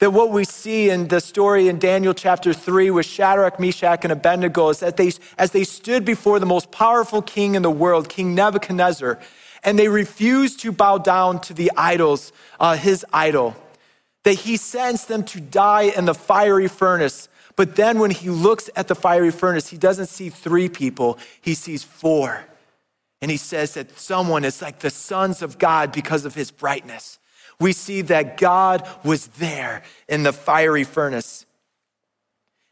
That 0.01 0.11
what 0.11 0.31
we 0.31 0.45
see 0.45 0.91
in 0.91 1.09
the 1.09 1.21
story 1.21 1.69
in 1.69 1.79
Daniel 1.79 2.15
chapter 2.15 2.53
3 2.53 2.91
with 2.91 3.07
Shadrach, 3.07 3.61
Meshach, 3.61 4.01
and 4.03 4.13
Abednego 4.13 4.71
is 4.71 4.81
that 4.81 4.97
they, 4.97 5.13
as 5.39 5.53
they 5.53 5.63
stood 5.63 6.05
before 6.05 6.41
the 6.41 6.47
most 6.47 6.73
powerful 6.73 7.23
king 7.23 7.55
in 7.55 7.63
the 7.63 7.71
world, 7.71 8.09
King 8.09 8.35
Nebuchadnezzar, 8.35 9.21
and 9.63 9.79
they 9.79 9.89
refused 9.89 10.61
to 10.61 10.73
bow 10.73 10.99
down 10.99 11.41
to 11.43 11.55
the 11.55 11.71
idols, 11.77 12.33
uh, 12.59 12.77
his 12.77 13.07
idol, 13.13 13.57
that 14.25 14.35
he 14.35 14.57
sends 14.57 15.07
them 15.07 15.23
to 15.25 15.41
die 15.41 15.93
in 15.97 16.07
the 16.07 16.15
fiery 16.15 16.69
furnace. 16.69 17.29
But 17.55 17.77
then 17.77 18.01
when 18.01 18.11
he 18.11 18.31
looks 18.31 18.69
at 18.75 18.89
the 18.89 18.97
fiery 18.97 19.31
furnace, 19.31 19.69
he 19.69 19.79
doesn't 19.79 20.07
see 20.07 20.29
three 20.29 20.69
people, 20.69 21.19
he 21.41 21.55
sees 21.55 21.85
four. 21.85 22.45
And 23.23 23.31
he 23.31 23.37
says 23.37 23.75
that 23.75 23.97
someone 23.97 24.45
is 24.45 24.61
like 24.61 24.81
the 24.81 24.91
sons 24.91 25.41
of 25.41 25.59
God 25.59 25.93
because 25.93 26.25
of 26.25 26.35
his 26.35 26.51
brightness 26.51 27.19
we 27.61 27.73
see 27.73 28.03
that 28.03 28.37
God 28.37 28.89
was 29.05 29.27
there 29.29 29.83
in 30.09 30.23
the 30.23 30.33
fiery 30.33 30.85
furnace. 30.85 31.47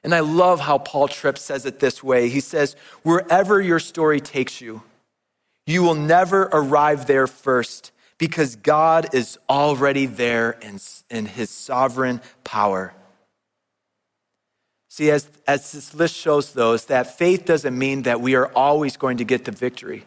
And 0.04 0.14
I 0.14 0.20
love 0.20 0.60
how 0.60 0.78
Paul 0.78 1.08
Tripp 1.08 1.38
says 1.38 1.64
it 1.64 1.78
this 1.78 2.02
way. 2.02 2.28
He 2.28 2.40
says, 2.40 2.74
Wherever 3.02 3.60
your 3.60 3.78
story 3.78 4.20
takes 4.20 4.60
you, 4.60 4.82
you 5.66 5.82
will 5.82 5.94
never 5.94 6.42
arrive 6.52 7.06
there 7.06 7.26
first 7.26 7.92
because 8.18 8.56
God 8.56 9.14
is 9.14 9.38
already 9.48 10.06
there 10.06 10.52
in, 10.62 10.78
in 11.10 11.26
his 11.26 11.50
sovereign 11.50 12.20
power. 12.44 12.92
See, 14.88 15.10
as, 15.10 15.28
as 15.46 15.72
this 15.72 15.94
list 15.94 16.14
shows, 16.14 16.52
though, 16.52 16.74
is 16.74 16.84
that 16.86 17.16
faith 17.16 17.44
doesn't 17.44 17.78
mean 17.78 18.02
that 18.02 18.20
we 18.20 18.34
are 18.34 18.46
always 18.52 18.96
going 18.96 19.16
to 19.18 19.24
get 19.24 19.44
the 19.44 19.52
victory. 19.52 20.04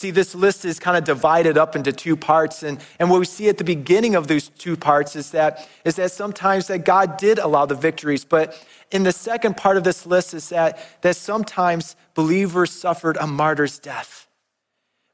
See, 0.00 0.10
this 0.10 0.34
list 0.34 0.64
is 0.64 0.78
kind 0.78 0.96
of 0.96 1.04
divided 1.04 1.58
up 1.58 1.76
into 1.76 1.92
two 1.92 2.16
parts. 2.16 2.62
And, 2.62 2.80
and 2.98 3.10
what 3.10 3.18
we 3.18 3.26
see 3.26 3.50
at 3.50 3.58
the 3.58 3.64
beginning 3.64 4.14
of 4.14 4.28
those 4.28 4.48
two 4.48 4.74
parts 4.74 5.14
is 5.14 5.32
that, 5.32 5.68
is 5.84 5.96
that 5.96 6.10
sometimes 6.10 6.68
that 6.68 6.86
God 6.86 7.18
did 7.18 7.38
allow 7.38 7.66
the 7.66 7.74
victories. 7.74 8.24
But 8.24 8.58
in 8.90 9.02
the 9.02 9.12
second 9.12 9.58
part 9.58 9.76
of 9.76 9.84
this 9.84 10.06
list 10.06 10.32
is 10.32 10.48
that, 10.48 10.78
that 11.02 11.16
sometimes 11.16 11.96
believers 12.14 12.70
suffered 12.70 13.18
a 13.18 13.26
martyr's 13.26 13.78
death. 13.78 14.26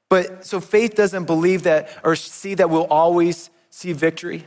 But 0.09 0.47
so 0.47 0.61
faith 0.61 0.95
doesn't 0.95 1.25
believe 1.25 1.65
that 1.65 1.89
or 2.05 2.15
see 2.15 2.55
that 2.55 2.71
we'll 2.71 2.87
always 2.87 3.51
see 3.71 3.93
victory. 3.93 4.47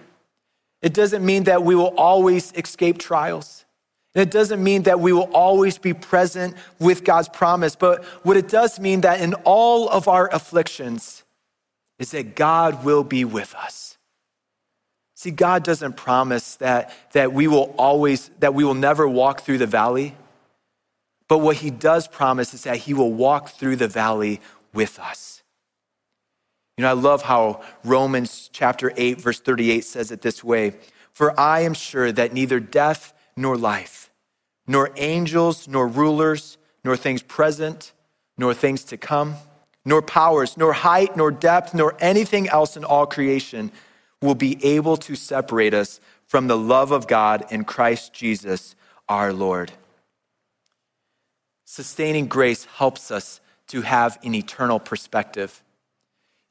It 0.82 0.94
doesn't 0.94 1.26
mean 1.26 1.44
that 1.44 1.64
we 1.64 1.76
will 1.76 1.94
always 1.98 2.54
escape 2.54 2.98
trials. 2.98 3.59
It 4.16 4.32
doesn't 4.32 4.64
mean 4.64 4.84
that 4.84 5.00
we 5.00 5.14
will 5.14 5.30
always 5.34 5.78
be 5.78 5.94
present 5.94 6.56
with 6.80 7.04
God's 7.04 7.30
promise, 7.30 7.76
but 7.76 8.04
what 8.24 8.38
it 8.38 8.48
does 8.48 8.80
mean 8.80 9.02
that 9.02 9.22
in 9.22 9.36
all 9.46 9.88
of 9.88 10.08
our 10.08 10.34
afflictions 10.34 11.24
is 12.00 12.12
that 12.12 12.36
God 12.36 12.84
will 12.84 13.04
be 13.04 13.24
with 13.24 13.54
us. 13.56 13.98
See, 15.20 15.32
God 15.32 15.64
doesn't 15.64 15.98
promise 15.98 16.56
that, 16.56 16.94
that 17.12 17.34
we 17.34 17.48
will 17.50 17.76
always, 17.78 18.32
that 18.40 18.54
we 18.54 18.64
will 18.64 18.74
never 18.74 19.06
walk 19.06 19.42
through 19.42 19.58
the 19.58 19.68
valley. 19.68 20.16
But 21.28 21.40
what 21.40 21.58
he 21.58 21.70
does 21.70 22.08
promise 22.08 22.54
is 22.54 22.64
that 22.64 22.78
he 22.78 22.94
will 22.94 23.12
walk 23.12 23.50
through 23.50 23.76
the 23.76 23.90
valley 23.90 24.40
with 24.74 24.98
us. 24.98 25.44
You 26.78 26.84
know, 26.84 26.90
I 26.90 26.94
love 26.94 27.24
how 27.24 27.62
Romans 27.84 28.50
chapter 28.54 28.94
8, 28.96 29.20
verse 29.20 29.42
38 29.42 29.84
says 29.84 30.12
it 30.12 30.22
this 30.22 30.42
way 30.42 30.76
For 31.12 31.38
I 31.38 31.60
am 31.64 31.74
sure 31.74 32.14
that 32.14 32.32
neither 32.32 32.62
death 32.62 33.12
nor 33.36 33.58
life, 33.58 33.99
nor 34.70 34.92
angels, 34.98 35.68
nor 35.68 35.88
rulers, 35.88 36.60
nor 36.84 36.96
things 36.96 37.24
present, 37.24 37.92
nor 38.38 38.54
things 38.54 38.84
to 38.84 38.98
come, 38.98 39.34
nor 39.84 40.00
powers, 40.00 40.58
nor 40.58 40.74
height, 40.74 41.18
nor 41.18 41.32
depth, 41.32 41.74
nor 41.74 41.96
anything 42.00 42.48
else 42.48 42.78
in 42.78 42.84
all 42.84 43.08
creation 43.08 43.72
will 44.22 44.36
be 44.36 44.64
able 44.64 44.96
to 44.96 45.16
separate 45.16 45.74
us 45.74 46.00
from 46.28 46.46
the 46.46 46.56
love 46.56 46.92
of 46.92 47.08
God 47.08 47.46
in 47.50 47.64
Christ 47.64 48.14
Jesus 48.14 48.76
our 49.08 49.34
Lord. 49.34 49.72
Sustaining 51.66 52.28
grace 52.28 52.66
helps 52.66 53.10
us 53.10 53.42
to 53.70 53.82
have 53.82 54.20
an 54.22 54.36
eternal 54.36 54.80
perspective. 54.80 55.64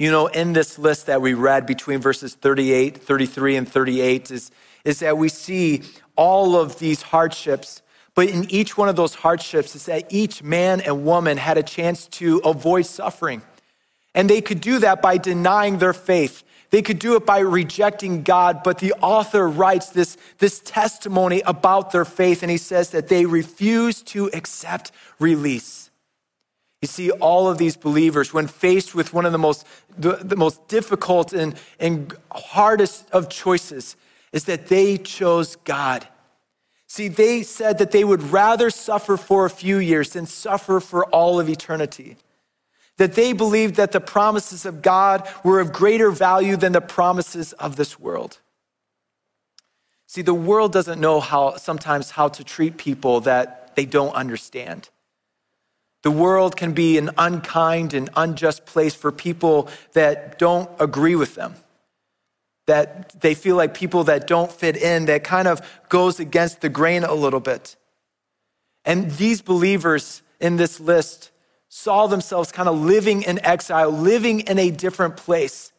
You 0.00 0.11
know, 0.11 0.26
in 0.26 0.54
this 0.54 0.76
list 0.76 1.07
that 1.07 1.22
we 1.22 1.35
read 1.35 1.66
between 1.66 2.00
verses 2.00 2.35
38, 2.35 2.98
33, 2.98 3.54
and 3.54 3.68
38 3.68 4.33
is, 4.33 4.50
is 4.85 4.98
that 4.98 5.16
we 5.16 5.28
see 5.28 5.83
all 6.16 6.57
of 6.57 6.81
these 6.81 7.02
hardships, 7.02 7.81
but 8.18 8.31
in 8.31 8.50
each 8.50 8.76
one 8.76 8.88
of 8.88 8.96
those 8.96 9.14
hardships 9.14 9.76
is 9.76 9.87
that 9.87 10.12
each 10.12 10.42
man 10.42 10.81
and 10.81 11.04
woman 11.04 11.37
had 11.37 11.57
a 11.57 11.62
chance 11.62 12.09
to 12.09 12.38
avoid 12.38 12.85
suffering. 12.85 13.42
And 14.12 14.28
they 14.28 14.40
could 14.40 14.61
do 14.61 14.81
that 14.81 15.00
by 15.00 15.18
denying 15.18 15.78
their 15.78 15.92
faith. 15.92 16.42
They 16.70 16.83
could 16.83 16.98
do 16.98 17.14
it 17.14 17.24
by 17.24 17.38
rejecting 17.38 18.24
God, 18.24 18.64
but 18.64 18.78
the 18.81 18.92
author 18.94 19.48
writes 19.48 19.90
this, 19.90 20.16
this 20.38 20.59
testimony 20.59 21.42
about 21.46 21.92
their 21.92 22.04
faith, 22.04 22.42
and 22.42 22.50
he 22.50 22.57
says 22.57 22.90
that 22.90 23.07
they 23.07 23.24
refuse 23.24 24.02
to 24.02 24.28
accept 24.35 24.90
release. 25.20 25.88
You 26.83 26.88
see, 26.88 27.12
all 27.12 27.48
of 27.48 27.57
these 27.57 27.76
believers, 27.76 28.35
when 28.35 28.48
faced 28.48 28.96
with 28.96 29.14
one 29.14 29.26
of 29.26 29.33
the 29.33 29.38
most, 29.38 29.64
the, 29.96 30.16
the 30.16 30.35
most 30.35 30.66
difficult 30.66 31.33
and, 31.33 31.54
and 31.78 32.12
hardest 32.33 33.09
of 33.12 33.28
choices, 33.28 33.94
is 34.33 34.46
that 34.46 34.66
they 34.66 34.98
chose 34.98 35.54
God. 35.54 36.09
See, 36.88 37.09
they 37.09 37.42
said 37.42 37.79
that 37.79 37.90
they 37.90 38.03
would 38.03 38.22
rather 38.33 38.70
suffer 38.70 39.18
for 39.18 39.44
a 39.44 39.51
few 39.51 39.79
years 39.79 40.11
than 40.11 40.27
suffer 40.27 40.81
for 40.81 41.05
all 41.07 41.38
of 41.38 41.48
eternity. 41.48 42.16
That 42.96 43.12
they 43.14 43.35
believed 43.35 43.77
that 43.77 43.92
the 43.92 44.01
promises 44.01 44.64
of 44.64 44.83
God 44.83 45.29
were 45.44 45.61
of 45.61 45.72
greater 45.72 46.11
value 46.11 46.57
than 46.57 46.72
the 46.72 46.81
promises 46.81 47.53
of 47.53 47.77
this 47.77 48.01
world. 48.01 48.38
See, 50.07 50.22
the 50.22 50.35
world 50.35 50.72
doesn't 50.72 50.98
know 50.98 51.20
how 51.20 51.57
sometimes 51.57 52.12
how 52.12 52.29
to 52.29 52.42
treat 52.42 52.79
people 52.79 53.20
that 53.20 53.77
they 53.77 53.85
don't 53.85 54.14
understand. 54.14 54.88
The 56.03 56.11
world 56.11 56.57
can 56.57 56.72
be 56.72 56.96
an 56.96 57.11
unkind 57.18 57.92
and 57.92 58.09
unjust 58.16 58.64
place 58.64 58.94
for 58.94 59.12
people 59.12 59.68
that 59.92 60.38
don't 60.38 60.70
agree 60.81 61.16
with 61.16 61.35
them, 61.35 61.57
that 62.68 63.18
they 63.22 63.35
feel 63.35 63.57
like 63.57 63.72
people 63.72 64.04
that 64.04 64.26
don't 64.26 64.52
fit 64.52 64.76
in, 64.76 65.07
that 65.07 65.24
kind 65.24 65.48
of 65.48 65.62
goes 65.88 66.20
against 66.20 66.61
the 66.61 66.68
grain 66.68 67.02
a 67.02 67.14
little 67.14 67.40
bit. 67.40 67.76
And 68.85 69.11
these 69.12 69.40
believers 69.40 70.22
in 70.38 70.57
this 70.57 70.78
list 70.78 71.31
saw 71.70 72.07
themselves 72.07 72.52
kind 72.52 72.68
of 72.68 72.78
living 72.78 73.22
in 73.22 73.42
exile, 73.42 73.90
living 73.90 74.40
in 74.40 74.59
a 74.59 74.70
different 74.70 75.16
place. 75.16 75.72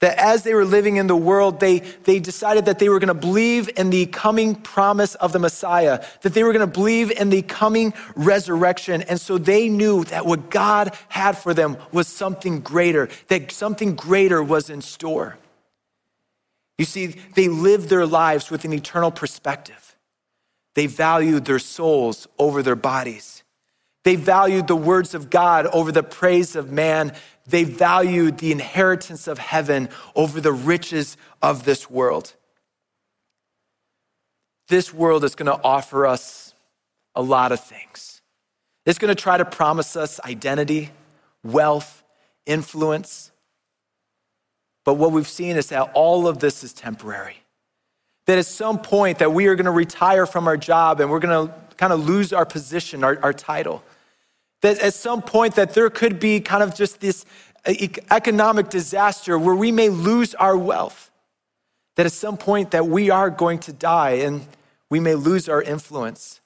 That 0.00 0.16
as 0.16 0.42
they 0.42 0.54
were 0.54 0.64
living 0.64 0.96
in 0.96 1.06
the 1.06 1.14
world, 1.16 1.60
they, 1.60 1.80
they 1.80 2.18
decided 2.18 2.64
that 2.64 2.78
they 2.78 2.88
were 2.88 2.98
going 2.98 3.08
to 3.08 3.14
believe 3.14 3.68
in 3.76 3.90
the 3.90 4.06
coming 4.06 4.54
promise 4.54 5.16
of 5.16 5.32
the 5.32 5.38
Messiah, 5.38 6.02
that 6.22 6.32
they 6.32 6.44
were 6.44 6.54
going 6.54 6.66
to 6.66 6.78
believe 6.78 7.10
in 7.10 7.28
the 7.28 7.42
coming 7.42 7.92
resurrection. 8.16 9.02
And 9.02 9.20
so 9.20 9.36
they 9.36 9.68
knew 9.68 10.04
that 10.04 10.24
what 10.24 10.48
God 10.48 10.96
had 11.08 11.36
for 11.36 11.52
them 11.52 11.76
was 11.92 12.08
something 12.08 12.60
greater, 12.60 13.10
that 13.28 13.52
something 13.52 13.96
greater 13.96 14.42
was 14.42 14.70
in 14.70 14.80
store. 14.80 15.36
You 16.80 16.86
see, 16.86 17.08
they 17.34 17.48
lived 17.48 17.90
their 17.90 18.06
lives 18.06 18.50
with 18.50 18.64
an 18.64 18.72
eternal 18.72 19.10
perspective. 19.10 19.96
They 20.74 20.86
valued 20.86 21.44
their 21.44 21.58
souls 21.58 22.26
over 22.38 22.62
their 22.62 22.74
bodies. 22.74 23.42
They 24.02 24.16
valued 24.16 24.66
the 24.66 24.76
words 24.76 25.12
of 25.12 25.28
God 25.28 25.66
over 25.66 25.92
the 25.92 26.02
praise 26.02 26.56
of 26.56 26.72
man. 26.72 27.12
They 27.46 27.64
valued 27.64 28.38
the 28.38 28.50
inheritance 28.50 29.28
of 29.28 29.36
heaven 29.36 29.90
over 30.16 30.40
the 30.40 30.54
riches 30.54 31.18
of 31.42 31.66
this 31.66 31.90
world. 31.90 32.32
This 34.68 34.90
world 34.90 35.22
is 35.22 35.34
going 35.34 35.54
to 35.54 35.62
offer 35.62 36.06
us 36.06 36.54
a 37.14 37.20
lot 37.20 37.52
of 37.52 37.60
things. 37.62 38.22
It's 38.86 38.98
going 38.98 39.14
to 39.14 39.22
try 39.22 39.36
to 39.36 39.44
promise 39.44 39.96
us 39.96 40.18
identity, 40.20 40.92
wealth, 41.44 42.02
influence. 42.46 43.32
But 44.84 44.94
what 44.94 45.12
we've 45.12 45.28
seen 45.28 45.56
is 45.56 45.68
that 45.68 45.90
all 45.94 46.26
of 46.26 46.38
this 46.38 46.64
is 46.64 46.72
temporary. 46.72 47.36
That 48.26 48.38
at 48.38 48.46
some 48.46 48.78
point 48.78 49.18
that 49.18 49.32
we 49.32 49.46
are 49.46 49.54
going 49.54 49.66
to 49.66 49.70
retire 49.70 50.26
from 50.26 50.46
our 50.46 50.56
job 50.56 51.00
and 51.00 51.10
we're 51.10 51.20
going 51.20 51.48
to 51.48 51.54
kind 51.76 51.92
of 51.92 52.06
lose 52.06 52.32
our 52.32 52.46
position, 52.46 53.04
our, 53.04 53.18
our 53.22 53.32
title. 53.32 53.82
That 54.62 54.78
at 54.80 54.94
some 54.94 55.22
point 55.22 55.54
that 55.56 55.74
there 55.74 55.88
could 55.90 56.20
be 56.20 56.40
kind 56.40 56.62
of 56.62 56.74
just 56.74 57.00
this 57.00 57.24
economic 57.66 58.68
disaster 58.70 59.38
where 59.38 59.54
we 59.54 59.72
may 59.72 59.88
lose 59.88 60.34
our 60.34 60.56
wealth. 60.56 61.10
That 61.96 62.06
at 62.06 62.12
some 62.12 62.36
point 62.36 62.70
that 62.70 62.86
we 62.86 63.10
are 63.10 63.30
going 63.30 63.58
to 63.60 63.72
die 63.72 64.12
and 64.12 64.46
we 64.88 65.00
may 65.00 65.14
lose 65.14 65.48
our 65.48 65.62
influence. 65.62 66.40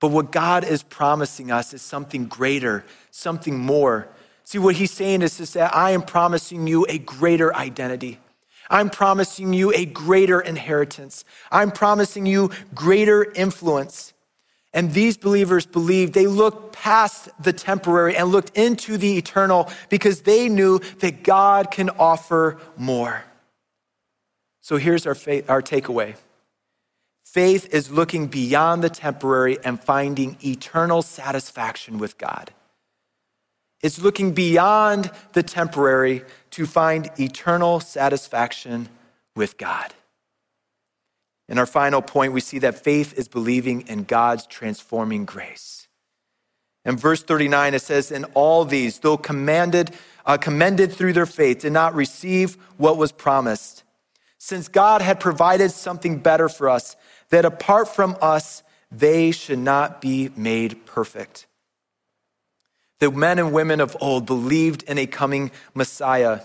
But 0.00 0.08
what 0.08 0.32
God 0.32 0.64
is 0.64 0.82
promising 0.82 1.50
us 1.50 1.72
is 1.72 1.80
something 1.80 2.26
greater, 2.26 2.84
something 3.10 3.58
more. 3.58 4.08
See, 4.44 4.58
what 4.58 4.76
he's 4.76 4.90
saying 4.90 5.22
is, 5.22 5.40
is 5.40 5.52
that 5.54 5.74
I 5.74 5.90
am 5.92 6.02
promising 6.02 6.66
you 6.66 6.86
a 6.88 6.98
greater 6.98 7.54
identity. 7.54 8.18
I'm 8.68 8.90
promising 8.90 9.52
you 9.52 9.72
a 9.72 9.84
greater 9.84 10.40
inheritance. 10.40 11.24
I'm 11.50 11.70
promising 11.70 12.26
you 12.26 12.50
greater 12.74 13.30
influence. 13.32 14.12
And 14.74 14.92
these 14.94 15.18
believers 15.18 15.66
believed, 15.66 16.14
they 16.14 16.26
looked 16.26 16.72
past 16.72 17.28
the 17.42 17.52
temporary 17.52 18.16
and 18.16 18.30
looked 18.30 18.56
into 18.56 18.96
the 18.96 19.18
eternal 19.18 19.70
because 19.90 20.22
they 20.22 20.48
knew 20.48 20.78
that 21.00 21.22
God 21.22 21.70
can 21.70 21.90
offer 21.90 22.58
more. 22.76 23.24
So 24.62 24.78
here's 24.78 25.06
our, 25.06 25.14
faith, 25.14 25.50
our 25.50 25.60
takeaway 25.60 26.16
faith 27.24 27.72
is 27.72 27.90
looking 27.90 28.26
beyond 28.26 28.82
the 28.82 28.90
temporary 28.90 29.58
and 29.64 29.82
finding 29.82 30.36
eternal 30.44 31.02
satisfaction 31.02 31.98
with 31.98 32.16
God. 32.18 32.52
It's 33.82 34.00
looking 34.00 34.32
beyond 34.32 35.10
the 35.32 35.42
temporary 35.42 36.24
to 36.52 36.66
find 36.66 37.10
eternal 37.18 37.80
satisfaction 37.80 38.88
with 39.34 39.58
God. 39.58 39.92
In 41.48 41.58
our 41.58 41.66
final 41.66 42.00
point, 42.00 42.32
we 42.32 42.40
see 42.40 42.60
that 42.60 42.82
faith 42.82 43.18
is 43.18 43.28
believing 43.28 43.82
in 43.88 44.04
God's 44.04 44.46
transforming 44.46 45.24
grace. 45.24 45.88
In 46.84 46.96
verse 46.96 47.22
39, 47.22 47.74
it 47.74 47.82
says, 47.82 48.10
In 48.10 48.24
all 48.34 48.64
these, 48.64 49.00
though 49.00 49.16
commanded, 49.16 49.90
uh, 50.24 50.36
commended 50.36 50.92
through 50.92 51.12
their 51.12 51.26
faith, 51.26 51.60
did 51.60 51.72
not 51.72 51.94
receive 51.94 52.56
what 52.76 52.96
was 52.96 53.12
promised. 53.12 53.82
Since 54.38 54.68
God 54.68 55.02
had 55.02 55.20
provided 55.20 55.70
something 55.70 56.18
better 56.18 56.48
for 56.48 56.68
us, 56.68 56.96
that 57.30 57.44
apart 57.44 57.88
from 57.88 58.16
us, 58.20 58.62
they 58.90 59.30
should 59.30 59.58
not 59.58 60.00
be 60.00 60.30
made 60.36 60.84
perfect. 60.86 61.46
The 63.02 63.10
men 63.10 63.38
and 63.40 63.52
women 63.52 63.80
of 63.80 63.96
old 64.00 64.26
believed 64.26 64.84
in 64.84 64.96
a 64.96 65.06
coming 65.06 65.50
Messiah 65.74 66.40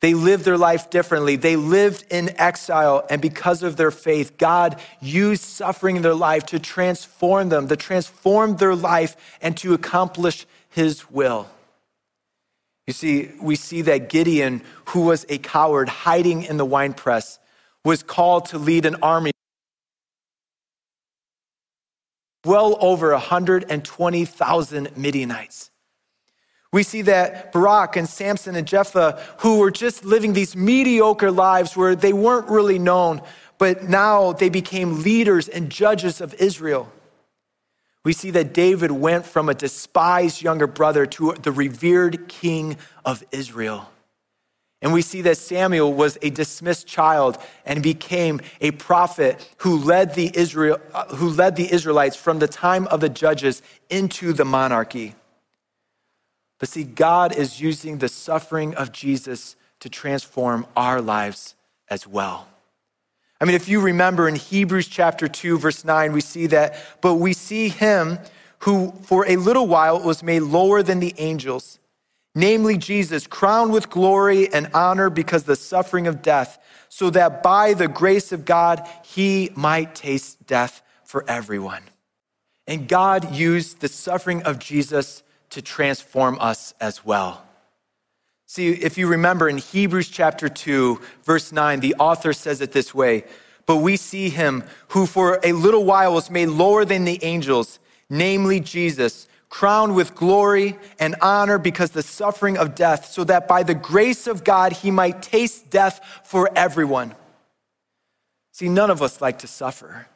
they 0.00 0.14
lived 0.14 0.44
their 0.44 0.58
life 0.58 0.90
differently. 0.90 1.36
They 1.36 1.56
lived 1.56 2.04
in 2.10 2.30
exile, 2.38 3.04
and 3.10 3.20
because 3.20 3.62
of 3.62 3.76
their 3.76 3.90
faith, 3.90 4.38
God 4.38 4.80
used 5.00 5.42
suffering 5.42 5.96
in 5.96 6.02
their 6.02 6.14
life 6.14 6.46
to 6.46 6.58
transform 6.58 7.48
them, 7.48 7.66
to 7.68 7.76
transform 7.76 8.56
their 8.56 8.76
life, 8.76 9.16
and 9.42 9.56
to 9.56 9.74
accomplish 9.74 10.46
His 10.68 11.10
will. 11.10 11.48
You 12.86 12.92
see, 12.92 13.32
we 13.42 13.56
see 13.56 13.82
that 13.82 14.08
Gideon, 14.08 14.62
who 14.86 15.02
was 15.02 15.26
a 15.28 15.38
coward 15.38 15.88
hiding 15.88 16.44
in 16.44 16.58
the 16.58 16.64
winepress, 16.64 17.40
was 17.84 18.02
called 18.02 18.46
to 18.46 18.58
lead 18.58 18.86
an 18.86 18.96
army. 19.02 19.32
Well 22.44 22.76
over 22.80 23.10
120,000 23.12 24.96
Midianites. 24.96 25.70
We 26.72 26.82
see 26.82 27.02
that 27.02 27.52
Barak 27.52 27.96
and 27.96 28.08
Samson 28.08 28.54
and 28.54 28.66
Jephthah, 28.66 29.22
who 29.38 29.58
were 29.58 29.70
just 29.70 30.04
living 30.04 30.34
these 30.34 30.54
mediocre 30.54 31.30
lives 31.30 31.76
where 31.76 31.96
they 31.96 32.12
weren't 32.12 32.48
really 32.48 32.78
known, 32.78 33.22
but 33.56 33.84
now 33.84 34.32
they 34.32 34.50
became 34.50 35.02
leaders 35.02 35.48
and 35.48 35.70
judges 35.70 36.20
of 36.20 36.34
Israel. 36.34 36.92
We 38.04 38.12
see 38.12 38.30
that 38.32 38.54
David 38.54 38.90
went 38.90 39.26
from 39.26 39.48
a 39.48 39.54
despised 39.54 40.42
younger 40.42 40.66
brother 40.66 41.06
to 41.06 41.32
the 41.42 41.52
revered 41.52 42.28
king 42.28 42.76
of 43.04 43.24
Israel. 43.32 43.90
And 44.80 44.92
we 44.92 45.02
see 45.02 45.22
that 45.22 45.38
Samuel 45.38 45.92
was 45.92 46.18
a 46.22 46.30
dismissed 46.30 46.86
child 46.86 47.38
and 47.66 47.82
became 47.82 48.40
a 48.60 48.70
prophet 48.70 49.48
who 49.58 49.76
led 49.76 50.14
the, 50.14 50.30
Israel, 50.36 50.78
uh, 50.94 51.06
who 51.16 51.30
led 51.30 51.56
the 51.56 51.72
Israelites 51.72 52.14
from 52.14 52.38
the 52.38 52.46
time 52.46 52.86
of 52.88 53.00
the 53.00 53.08
judges 53.08 53.60
into 53.90 54.32
the 54.32 54.44
monarchy. 54.44 55.14
But 56.58 56.68
see, 56.68 56.84
God 56.84 57.34
is 57.34 57.60
using 57.60 57.98
the 57.98 58.08
suffering 58.08 58.74
of 58.74 58.92
Jesus 58.92 59.56
to 59.80 59.88
transform 59.88 60.66
our 60.76 61.00
lives 61.00 61.54
as 61.88 62.06
well. 62.06 62.48
I 63.40 63.44
mean, 63.44 63.54
if 63.54 63.68
you 63.68 63.80
remember 63.80 64.28
in 64.28 64.34
Hebrews 64.34 64.88
chapter 64.88 65.28
2, 65.28 65.58
verse 65.58 65.84
9, 65.84 66.12
we 66.12 66.20
see 66.20 66.48
that, 66.48 66.76
but 67.00 67.14
we 67.14 67.32
see 67.32 67.68
him 67.68 68.18
who 68.60 68.92
for 69.02 69.28
a 69.28 69.36
little 69.36 69.68
while 69.68 70.00
was 70.00 70.22
made 70.22 70.40
lower 70.40 70.82
than 70.82 70.98
the 70.98 71.14
angels, 71.18 71.77
namely 72.38 72.78
Jesus, 72.78 73.26
crowned 73.26 73.72
with 73.72 73.90
glory 73.90 74.52
and 74.52 74.70
honor 74.72 75.10
because 75.10 75.42
the 75.42 75.56
suffering 75.56 76.06
of 76.06 76.22
death, 76.22 76.60
so 76.88 77.10
that 77.10 77.42
by 77.42 77.74
the 77.74 77.88
grace 77.88 78.30
of 78.30 78.44
God 78.44 78.88
he 79.04 79.50
might 79.56 79.96
taste 79.96 80.46
death 80.46 80.80
for 81.02 81.24
everyone. 81.28 81.82
And 82.68 82.86
God 82.86 83.34
used 83.34 83.80
the 83.80 83.88
suffering 83.88 84.44
of 84.44 84.60
Jesus 84.60 85.24
to 85.50 85.60
transform 85.60 86.38
us 86.40 86.74
as 86.80 87.04
well. 87.04 87.44
See, 88.46 88.68
if 88.68 88.96
you 88.96 89.08
remember 89.08 89.48
in 89.48 89.58
Hebrews 89.58 90.08
chapter 90.08 90.48
2, 90.48 91.00
verse 91.24 91.50
9, 91.50 91.80
the 91.80 91.96
author 91.98 92.32
says 92.32 92.60
it 92.60 92.70
this 92.70 92.94
way 92.94 93.24
But 93.66 93.78
we 93.78 93.96
see 93.96 94.28
him 94.28 94.62
who 94.88 95.06
for 95.06 95.40
a 95.42 95.52
little 95.52 95.84
while 95.84 96.14
was 96.14 96.30
made 96.30 96.50
lower 96.50 96.84
than 96.84 97.04
the 97.04 97.22
angels, 97.24 97.80
namely 98.08 98.60
Jesus, 98.60 99.27
crowned 99.48 99.94
with 99.94 100.14
glory 100.14 100.78
and 100.98 101.16
honor 101.20 101.58
because 101.58 101.90
the 101.90 102.02
suffering 102.02 102.58
of 102.58 102.74
death, 102.74 103.10
so 103.10 103.24
that 103.24 103.48
by 103.48 103.62
the 103.62 103.74
grace 103.74 104.26
of 104.26 104.44
God 104.44 104.72
he 104.72 104.90
might 104.90 105.22
taste 105.22 105.70
death 105.70 106.00
for 106.24 106.50
everyone. 106.54 107.14
See, 108.52 108.68
none 108.68 108.90
of 108.90 109.02
us 109.02 109.20
like 109.20 109.38
to 109.40 109.46
suffer. 109.46 110.06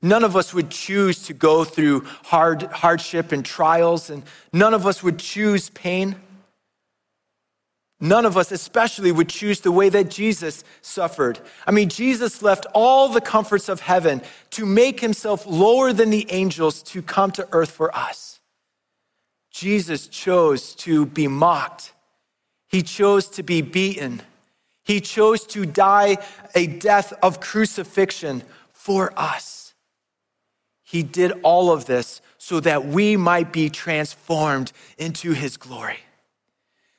None 0.00 0.22
of 0.22 0.36
us 0.36 0.54
would 0.54 0.70
choose 0.70 1.24
to 1.24 1.32
go 1.32 1.64
through 1.64 2.04
hard, 2.24 2.62
hardship 2.62 3.32
and 3.32 3.44
trials, 3.44 4.10
and 4.10 4.22
none 4.52 4.74
of 4.74 4.86
us 4.86 5.02
would 5.02 5.18
choose 5.18 5.70
pain. 5.70 6.16
None 8.00 8.24
of 8.24 8.36
us, 8.36 8.52
especially, 8.52 9.10
would 9.10 9.28
choose 9.28 9.60
the 9.60 9.72
way 9.72 9.88
that 9.88 10.08
Jesus 10.08 10.62
suffered. 10.82 11.40
I 11.66 11.72
mean, 11.72 11.88
Jesus 11.88 12.42
left 12.42 12.64
all 12.72 13.08
the 13.08 13.20
comforts 13.20 13.68
of 13.68 13.80
heaven 13.80 14.22
to 14.50 14.64
make 14.64 15.00
himself 15.00 15.46
lower 15.46 15.92
than 15.92 16.10
the 16.10 16.30
angels 16.30 16.82
to 16.84 17.02
come 17.02 17.32
to 17.32 17.48
earth 17.50 17.72
for 17.72 17.94
us. 17.96 18.38
Jesus 19.50 20.06
chose 20.06 20.74
to 20.76 21.06
be 21.06 21.26
mocked, 21.26 21.92
he 22.68 22.82
chose 22.82 23.28
to 23.30 23.42
be 23.42 23.62
beaten, 23.62 24.22
he 24.84 25.00
chose 25.00 25.44
to 25.46 25.66
die 25.66 26.18
a 26.54 26.66
death 26.68 27.12
of 27.22 27.40
crucifixion 27.40 28.44
for 28.70 29.12
us. 29.16 29.74
He 30.84 31.02
did 31.02 31.32
all 31.42 31.72
of 31.72 31.86
this 31.86 32.22
so 32.38 32.60
that 32.60 32.86
we 32.86 33.16
might 33.16 33.52
be 33.52 33.68
transformed 33.68 34.72
into 34.96 35.32
his 35.32 35.56
glory. 35.56 35.98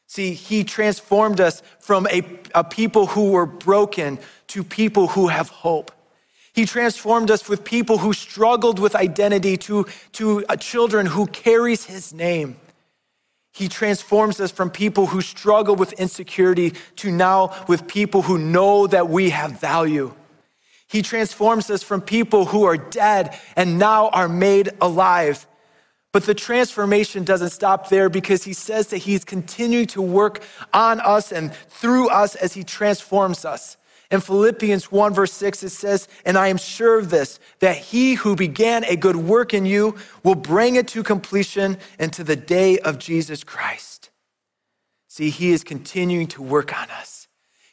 See, 0.10 0.34
he 0.34 0.64
transformed 0.64 1.40
us 1.40 1.62
from 1.78 2.08
a, 2.08 2.24
a 2.56 2.64
people 2.64 3.06
who 3.06 3.30
were 3.30 3.46
broken 3.46 4.18
to 4.48 4.64
people 4.64 5.10
who 5.10 5.28
have 5.28 5.50
hope. 5.50 5.92
He 6.52 6.66
transformed 6.66 7.30
us 7.30 7.48
with 7.48 7.64
people 7.64 8.00
who 8.00 8.14
struggled 8.14 8.80
with 8.80 8.96
identity 8.96 9.56
to, 9.58 9.86
to 10.14 10.44
uh, 10.50 10.56
children 10.56 11.06
who 11.06 11.28
carries 11.28 11.86
his 11.86 12.12
name. 12.12 12.56
He 13.52 13.68
transforms 13.68 14.40
us 14.40 14.50
from 14.50 14.72
people 14.72 15.06
who 15.06 15.22
struggle 15.22 15.76
with 15.76 15.94
insecurity 15.94 16.74
to 16.96 17.12
now 17.12 17.64
with 17.68 17.88
people 17.88 18.24
who 18.24 18.40
know 18.40 18.88
that 18.88 19.10
we 19.10 19.30
have 19.30 19.60
value. 19.60 20.16
He 20.88 21.04
transforms 21.04 21.70
us 21.70 21.84
from 21.84 22.02
people 22.02 22.46
who 22.46 22.64
are 22.64 22.78
dead 22.78 23.38
and 23.56 23.78
now 23.78 24.10
are 24.10 24.28
made 24.28 24.72
alive. 24.82 25.46
But 26.12 26.24
the 26.24 26.34
transformation 26.34 27.24
doesn't 27.24 27.52
stop 27.52 27.90
there 27.90 28.10
because 28.10 28.44
he 28.44 28.54
says 28.54 28.88
that 28.88 28.98
he's 28.98 29.24
continuing 29.24 29.86
to 29.88 30.02
work 30.02 30.44
on 30.74 31.00
us 31.02 31.32
and 31.32 31.54
through 31.54 32.10
us 32.10 32.36
as 32.36 32.54
he 32.54 32.64
transforms 32.64 33.46
us. 33.46 33.78
In 34.12 34.22
Philippians 34.22 34.92
1, 34.92 35.14
verse 35.14 35.32
6, 35.34 35.62
it 35.62 35.70
says, 35.70 36.08
And 36.26 36.36
I 36.36 36.48
am 36.48 36.58
sure 36.58 36.98
of 36.98 37.12
this, 37.12 37.40
that 37.60 37.78
he 37.78 38.16
who 38.16 38.36
began 38.36 38.84
a 38.86 38.96
good 38.96 39.16
work 39.16 39.54
in 39.54 39.68
you 39.68 39.98
will 40.24 40.34
bring 40.36 40.76
it 40.76 40.88
to 40.90 41.04
completion 41.04 41.78
into 42.00 42.24
the 42.24 42.36
day 42.36 42.80
of 42.80 42.98
Jesus 42.98 43.44
Christ. 43.44 44.10
See, 45.08 45.30
he 45.30 45.52
is 45.52 45.64
continuing 45.64 46.28
to 46.28 46.42
work 46.42 46.76
on 46.76 46.90
us. 46.90 47.19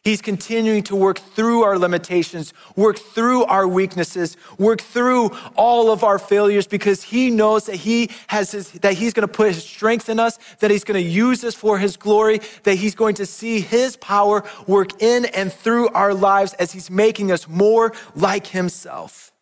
He's 0.07 0.23
continuing 0.23 0.85
to 0.85 0.95
work 0.95 1.19
through 1.19 1.65
our 1.65 1.81
limitations, 1.81 2.55
work 2.77 2.97
through 2.97 3.45
our 3.47 3.67
weaknesses, 3.67 4.37
work 4.57 4.81
through 4.81 5.37
all 5.57 5.91
of 5.91 6.05
our 6.05 6.21
failures 6.21 6.69
because 6.69 7.03
he 7.03 7.29
knows 7.29 7.67
that 7.67 7.75
he 7.75 8.11
has 8.29 8.53
his, 8.53 8.71
that 8.71 8.93
he's 8.93 9.13
going 9.13 9.27
to 9.27 9.35
put 9.35 9.49
his 9.49 9.65
strength 9.65 10.09
in 10.09 10.21
us, 10.21 10.39
that 10.61 10.71
he's 10.71 10.85
going 10.85 11.03
to 11.03 11.11
use 11.11 11.43
us 11.43 11.57
for 11.57 11.77
his 11.77 11.97
glory, 11.97 12.41
that 12.63 12.77
he's 12.77 12.95
going 12.95 13.17
to 13.17 13.27
see 13.27 13.59
his 13.59 13.97
power 13.97 14.45
work 14.69 15.03
in 15.03 15.25
and 15.25 15.53
through 15.53 15.89
our 15.89 16.15
lives 16.15 16.55
as 16.55 16.71
he's 16.71 16.89
making 16.89 17.33
us 17.33 17.49
more 17.49 17.93
like 18.15 18.47
himself. 18.47 19.33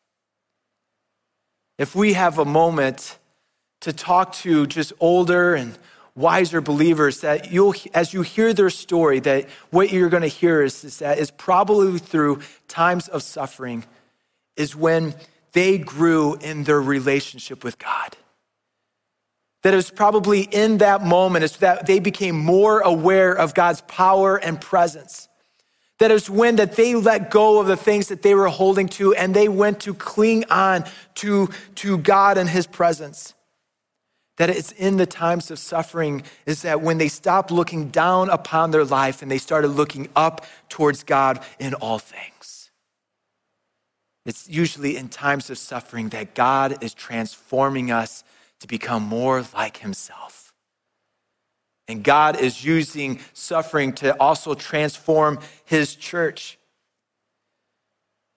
If 1.76 1.94
we 1.94 2.14
have 2.14 2.38
a 2.38 2.46
moment 2.46 3.18
to 3.82 3.92
talk 3.92 4.32
to 4.36 4.66
just 4.66 4.94
older 4.98 5.54
and 5.54 5.78
wiser 6.16 6.60
believers 6.60 7.20
that 7.22 7.50
you'll, 7.50 7.74
as 7.92 8.14
you 8.14 8.22
hear 8.22 8.52
their 8.54 8.70
story, 8.70 9.20
that 9.20 9.48
what 9.70 9.92
you're 9.92 10.08
going 10.08 10.22
to 10.22 10.28
hear 10.28 10.62
is, 10.62 10.84
is 10.84 10.98
that 10.98 11.18
is 11.18 11.30
probably 11.30 11.98
through 11.98 12.40
times 12.68 13.08
of 13.08 13.22
suffering 13.22 13.84
is 14.56 14.76
when 14.76 15.14
they 15.52 15.78
grew 15.78 16.36
in 16.36 16.64
their 16.64 16.80
relationship 16.80 17.64
with 17.64 17.78
God. 17.78 18.16
That 19.62 19.72
it 19.72 19.76
was 19.76 19.90
probably 19.90 20.42
in 20.42 20.78
that 20.78 21.02
moment 21.02 21.44
is 21.44 21.56
that 21.58 21.86
they 21.86 21.98
became 21.98 22.36
more 22.36 22.80
aware 22.80 23.32
of 23.32 23.54
God's 23.54 23.80
power 23.82 24.36
and 24.36 24.60
presence. 24.60 25.28
That 25.98 26.10
it 26.10 26.14
was 26.14 26.28
when 26.28 26.56
that 26.56 26.76
they 26.76 26.94
let 26.94 27.30
go 27.30 27.60
of 27.60 27.66
the 27.66 27.76
things 27.76 28.08
that 28.08 28.22
they 28.22 28.34
were 28.34 28.48
holding 28.48 28.88
to 28.90 29.14
and 29.14 29.34
they 29.34 29.48
went 29.48 29.80
to 29.80 29.94
cling 29.94 30.44
on 30.50 30.84
to, 31.16 31.48
to 31.76 31.98
God 31.98 32.36
and 32.36 32.48
his 32.48 32.66
presence 32.66 33.33
that 34.36 34.50
it's 34.50 34.72
in 34.72 34.96
the 34.96 35.06
times 35.06 35.50
of 35.50 35.58
suffering 35.58 36.22
is 36.46 36.62
that 36.62 36.80
when 36.80 36.98
they 36.98 37.08
stopped 37.08 37.50
looking 37.50 37.88
down 37.90 38.28
upon 38.30 38.70
their 38.70 38.84
life 38.84 39.22
and 39.22 39.30
they 39.30 39.38
started 39.38 39.68
looking 39.68 40.08
up 40.16 40.44
towards 40.68 41.04
God 41.04 41.40
in 41.58 41.74
all 41.74 41.98
things. 41.98 42.70
It's 44.26 44.48
usually 44.48 44.96
in 44.96 45.08
times 45.08 45.50
of 45.50 45.58
suffering 45.58 46.08
that 46.10 46.34
God 46.34 46.82
is 46.82 46.94
transforming 46.94 47.90
us 47.90 48.24
to 48.60 48.66
become 48.66 49.02
more 49.02 49.44
like 49.54 49.76
Himself. 49.76 50.52
And 51.86 52.02
God 52.02 52.40
is 52.40 52.64
using 52.64 53.20
suffering 53.34 53.92
to 53.94 54.18
also 54.18 54.54
transform 54.54 55.38
His 55.66 55.94
church. 55.94 56.58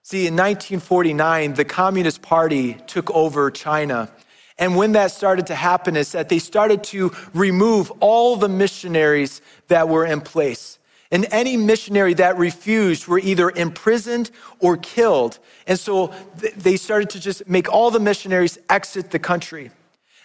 See, 0.02 0.26
in 0.26 0.34
1949, 0.34 1.54
the 1.54 1.64
Communist 1.64 2.20
Party 2.20 2.74
took 2.86 3.10
over 3.10 3.50
China 3.50 4.10
and 4.58 4.76
when 4.76 4.92
that 4.92 5.12
started 5.12 5.46
to 5.48 5.54
happen, 5.54 5.96
is 5.96 6.12
that 6.12 6.28
they 6.28 6.38
started 6.38 6.82
to 6.84 7.12
remove 7.32 7.92
all 8.00 8.36
the 8.36 8.48
missionaries 8.48 9.40
that 9.68 9.88
were 9.88 10.04
in 10.04 10.20
place. 10.20 10.78
And 11.10 11.26
any 11.30 11.56
missionary 11.56 12.14
that 12.14 12.36
refused 12.36 13.06
were 13.06 13.18
either 13.18 13.50
imprisoned 13.50 14.30
or 14.58 14.76
killed. 14.76 15.38
And 15.66 15.78
so 15.78 16.12
they 16.56 16.76
started 16.76 17.08
to 17.10 17.20
just 17.20 17.48
make 17.48 17.72
all 17.72 17.90
the 17.90 18.00
missionaries 18.00 18.58
exit 18.68 19.10
the 19.10 19.18
country. 19.18 19.70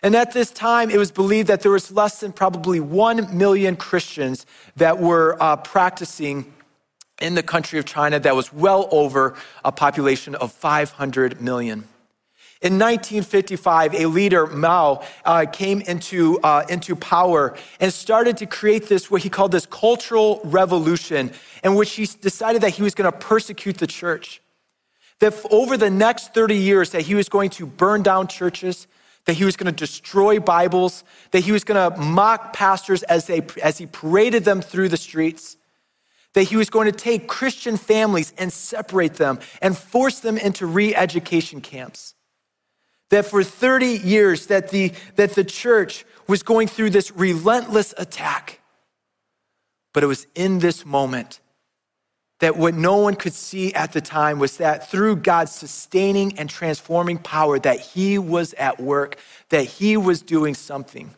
And 0.01 0.15
at 0.15 0.33
this 0.33 0.51
time, 0.51 0.89
it 0.89 0.97
was 0.97 1.11
believed 1.11 1.47
that 1.47 1.61
there 1.61 1.71
was 1.71 1.89
less 1.89 2.19
than 2.19 2.33
probably 2.33 2.81
1 2.81 3.37
million 3.37 3.77
Christians 3.77 4.45
that 4.75 4.99
were 4.99 5.37
uh, 5.41 5.55
practicing 5.55 6.53
in 7.21 7.35
the 7.35 7.43
country 7.43 7.79
of 7.79 7.85
China 7.85 8.19
that 8.19 8.35
was 8.35 8.51
well 8.51 8.89
over 8.91 9.35
a 9.63 9.71
population 9.71 10.35
of 10.35 10.51
500 10.51 11.39
million. 11.39 11.87
In 12.63 12.79
1955, 12.79 13.93
a 13.93 14.05
leader, 14.05 14.47
Mao, 14.47 15.03
uh, 15.25 15.45
came 15.51 15.81
into, 15.81 16.39
uh, 16.39 16.63
into 16.69 16.95
power 16.95 17.57
and 17.81 17.91
started 17.91 18.37
to 18.37 18.45
create 18.45 18.87
this, 18.87 19.11
what 19.11 19.21
he 19.21 19.29
called 19.29 19.51
this 19.51 19.65
cultural 19.65 20.39
revolution, 20.45 21.33
in 21.61 21.75
which 21.75 21.91
he 21.91 22.05
decided 22.05 22.61
that 22.61 22.69
he 22.69 22.81
was 22.81 22.95
going 22.95 23.11
to 23.11 23.17
persecute 23.17 23.79
the 23.79 23.87
church. 23.87 24.41
That 25.19 25.33
over 25.51 25.75
the 25.75 25.89
next 25.89 26.33
30 26.33 26.55
years, 26.55 26.91
that 26.91 27.01
he 27.01 27.15
was 27.15 27.27
going 27.27 27.49
to 27.49 27.65
burn 27.65 28.01
down 28.01 28.29
churches, 28.29 28.87
that 29.25 29.33
he 29.33 29.43
was 29.43 29.57
going 29.57 29.65
to 29.65 29.77
destroy 29.77 30.39
Bibles, 30.39 31.03
that 31.31 31.41
he 31.41 31.51
was 31.51 31.65
going 31.65 31.91
to 31.91 31.99
mock 31.99 32.53
pastors 32.53 33.03
as, 33.03 33.27
they, 33.27 33.41
as 33.61 33.77
he 33.77 33.87
paraded 33.87 34.45
them 34.45 34.61
through 34.61 34.87
the 34.87 34.95
streets, 34.95 35.57
that 36.31 36.43
he 36.43 36.55
was 36.55 36.69
going 36.69 36.89
to 36.89 36.97
take 36.97 37.27
Christian 37.27 37.75
families 37.75 38.33
and 38.37 38.53
separate 38.53 39.15
them 39.15 39.39
and 39.61 39.77
force 39.77 40.21
them 40.21 40.37
into 40.37 40.65
re 40.65 40.95
education 40.95 41.59
camps 41.59 42.15
that 43.13 43.25
for 43.25 43.43
30 43.43 43.99
years 43.99 44.47
that 44.47 44.69
the, 44.69 44.91
that 45.15 45.33
the 45.35 45.43
church 45.43 46.05
was 46.27 46.43
going 46.43 46.67
through 46.67 46.89
this 46.89 47.11
relentless 47.11 47.93
attack. 47.97 48.59
But 49.93 50.03
it 50.03 50.07
was 50.07 50.25
in 50.35 50.59
this 50.59 50.85
moment 50.85 51.39
that 52.39 52.57
what 52.57 52.73
no 52.73 52.97
one 52.97 53.15
could 53.15 53.33
see 53.33 53.73
at 53.73 53.93
the 53.93 54.01
time 54.01 54.39
was 54.39 54.57
that 54.57 54.89
through 54.89 55.17
God's 55.17 55.51
sustaining 55.51 56.37
and 56.37 56.49
transforming 56.49 57.17
power 57.17 57.59
that 57.59 57.79
he 57.79 58.17
was 58.17 58.53
at 58.55 58.81
work, 58.81 59.17
that 59.49 59.63
he 59.63 59.95
was 59.95 60.21
doing 60.21 60.55
something. 60.55 61.11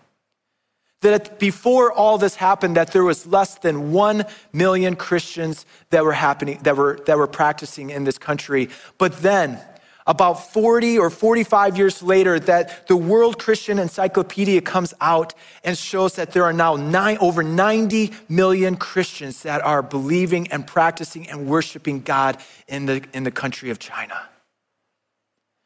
That 1.01 1.39
before 1.39 1.91
all 1.91 2.17
this 2.17 2.36
happened, 2.36 2.76
that 2.76 2.91
there 2.91 3.03
was 3.03 3.26
less 3.26 3.55
than 3.55 3.91
one 3.91 4.26
million 4.53 4.95
Christians 4.95 5.65
that 5.89 6.03
were 6.03 6.13
happening, 6.13 6.59
that 6.63 6.76
were, 6.76 6.99
that 7.05 7.17
were 7.17 7.28
practicing 7.28 7.89
in 7.89 8.03
this 8.03 8.17
country. 8.17 8.70
But 8.97 9.22
then, 9.22 9.59
about 10.08 10.51
40 10.51 10.99
or 10.99 11.10
45 11.10 11.78
years 11.78 12.03
later 12.03 12.39
that 12.39 12.88
the 12.88 12.95
World 12.95 13.39
Christian 13.39 13.80
Encyclopedia 13.80 14.62
comes 14.62 14.93
out 15.01 15.34
and 15.64 15.78
shows 15.78 16.16
that 16.16 16.32
there 16.32 16.43
are 16.43 16.53
now 16.53 16.76
nine, 16.76 17.18
over 17.20 17.41
90 17.41 18.12
million 18.30 18.76
Christians 18.78 19.43
that 19.43 19.62
are 19.62 19.82
believing 19.82 20.51
and 20.51 20.68
practicing 20.68 21.28
and 21.30 21.47
worshiping 21.47 22.01
God 22.01 22.38
in 22.68 22.86
the, 22.86 23.03
in 23.14 23.24
the 23.24 23.32
country 23.32 23.72
of 23.72 23.80
China. 23.80 24.30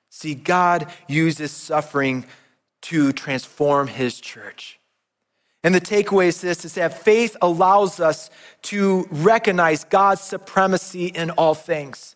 See, 0.10 0.36
God 0.36 0.88
uses 1.08 1.52
suffering 1.52 2.26
to 2.84 3.12
transform 3.12 3.88
his 3.88 4.20
church. 4.20 4.80
And 5.64 5.76
the 5.76 5.82
takeaway 5.82 6.28
is 6.28 6.40
this 6.40 6.64
is 6.64 6.76
that 6.76 7.04
faith 7.04 7.36
allows 7.42 8.00
us 8.00 8.30
to 8.64 9.08
recognize 9.12 9.84
God's 9.84 10.22
supremacy 10.22 11.08
in 11.08 11.32
all 11.32 11.54
things. 11.54 12.16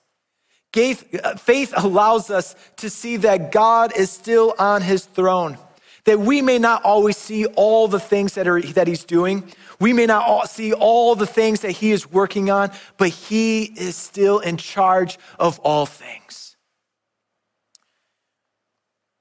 Uh, 0.75 1.35
faith 1.35 1.73
allows 1.77 2.31
us 2.31 2.55
to 2.77 2.89
see 2.89 3.17
that 3.17 3.51
God 3.51 3.95
is 3.95 4.09
still 4.09 4.55
on 4.57 4.81
his 4.81 5.05
throne, 5.05 5.57
that 6.05 6.19
we 6.19 6.41
may 6.41 6.57
not 6.57 6.83
always 6.83 7.15
see 7.15 7.45
all 7.45 7.87
the 7.87 7.99
things 7.99 8.33
that, 8.33 8.47
are, 8.47 8.61
that 8.61 8.87
he's 8.87 9.03
doing. 9.03 9.51
We 9.79 9.93
may 9.93 10.07
not 10.07 10.49
see 10.49 10.73
all 10.73 11.15
the 11.15 11.27
things 11.27 11.61
that 11.61 11.71
he 11.71 11.91
is 11.91 12.11
working 12.11 12.49
on, 12.49 12.71
but 12.97 13.09
he 13.09 13.63
is 13.63 13.95
still 13.95 14.39
in 14.39 14.57
charge 14.57 15.19
of 15.39 15.59
all 15.59 15.85
things. 15.85 16.55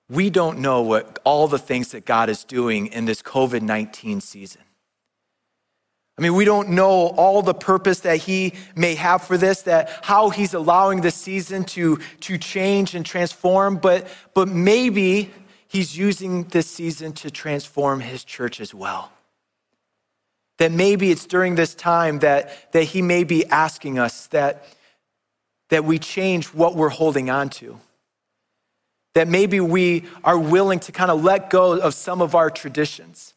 We 0.09 0.31
don't 0.31 0.59
know 0.59 0.83
what 0.83 1.19
all 1.25 1.49
the 1.49 1.59
things 1.59 1.93
that 1.93 2.05
God 2.05 2.29
is 2.29 2.45
doing 2.45 2.89
in 2.89 3.05
this 3.05 3.23
COVID 3.23 3.63
19 3.63 4.21
season. 4.21 4.63
I 6.19 6.23
mean, 6.23 6.35
we 6.35 6.45
don't 6.45 6.71
know 6.71 7.09
all 7.09 7.41
the 7.43 7.55
purpose 7.55 8.01
that 8.01 8.19
he 8.19 8.53
may 8.77 8.95
have 8.97 9.23
for 9.23 9.39
this, 9.39 9.63
that 9.63 9.91
how 10.03 10.29
he's 10.29 10.53
allowing 10.53 11.01
this 11.01 11.15
season 11.15 11.65
to, 11.65 11.99
to 12.21 12.37
change 12.37 12.95
and 12.95 13.05
transform, 13.05 13.77
but, 13.77 14.07
but 14.35 14.47
maybe 14.47 15.31
he's 15.69 15.97
using 15.97 16.45
this 16.45 16.67
season 16.67 17.15
to 17.15 17.31
transform 17.31 18.01
his 18.01 18.25
church 18.25 18.61
as 18.61 18.75
well. 18.75 19.11
That 20.59 20.71
maybe 20.71 21.11
it's 21.11 21.25
during 21.25 21.55
this 21.55 21.75
time 21.75 22.19
that, 22.19 22.73
that 22.73 22.85
he 22.85 23.01
may 23.01 23.25
be 23.25 23.47
asking 23.47 23.99
us 23.99 24.27
that, 24.29 24.67
that 25.71 25.87
we 25.87 25.99
change 25.99 26.49
what 26.49 26.77
we're 26.77 26.91
holding 26.91 27.31
on 27.31 27.49
to. 27.49 27.81
That 29.15 29.29
maybe 29.29 29.61
we 29.61 30.05
are 30.23 30.39
willing 30.39 30.81
to 30.81 30.93
kind 30.93 31.11
of 31.11 31.25
let 31.25 31.49
go 31.49 31.81
of 31.81 31.95
some 31.95 32.21
of 32.21 32.35
our 32.35 32.51
traditions 32.51 33.33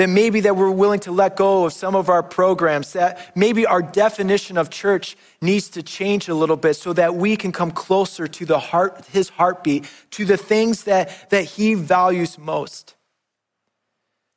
that 0.00 0.08
maybe 0.08 0.40
that 0.40 0.56
we're 0.56 0.70
willing 0.70 0.98
to 0.98 1.12
let 1.12 1.36
go 1.36 1.66
of 1.66 1.74
some 1.74 1.94
of 1.94 2.08
our 2.08 2.22
programs, 2.22 2.94
that 2.94 3.36
maybe 3.36 3.66
our 3.66 3.82
definition 3.82 4.56
of 4.56 4.70
church 4.70 5.14
needs 5.42 5.68
to 5.68 5.82
change 5.82 6.26
a 6.26 6.34
little 6.34 6.56
bit 6.56 6.72
so 6.72 6.94
that 6.94 7.16
we 7.16 7.36
can 7.36 7.52
come 7.52 7.70
closer 7.70 8.26
to 8.26 8.46
the 8.46 8.58
heart, 8.58 9.04
his 9.12 9.28
heartbeat, 9.28 9.84
to 10.12 10.24
the 10.24 10.38
things 10.38 10.84
that, 10.84 11.28
that 11.28 11.44
he 11.44 11.74
values 11.74 12.38
most. 12.38 12.94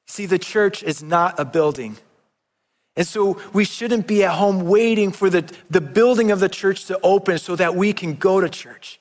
See, 0.06 0.26
the 0.26 0.38
church 0.38 0.84
is 0.84 1.02
not 1.02 1.40
a 1.40 1.46
building. 1.46 1.96
And 2.98 3.08
so 3.08 3.42
we 3.54 3.64
shouldn't 3.64 4.06
be 4.06 4.26
at 4.26 4.32
home 4.32 4.66
waiting 4.66 5.14
for 5.14 5.30
the, 5.30 5.50
the 5.70 5.80
building 5.80 6.32
of 6.32 6.42
the 6.42 6.50
church 6.50 6.88
to 6.88 7.00
open 7.04 7.38
so 7.38 7.56
that 7.56 7.74
we 7.74 7.94
can 7.94 8.16
go 8.16 8.42
to 8.42 8.50
church. 8.50 9.00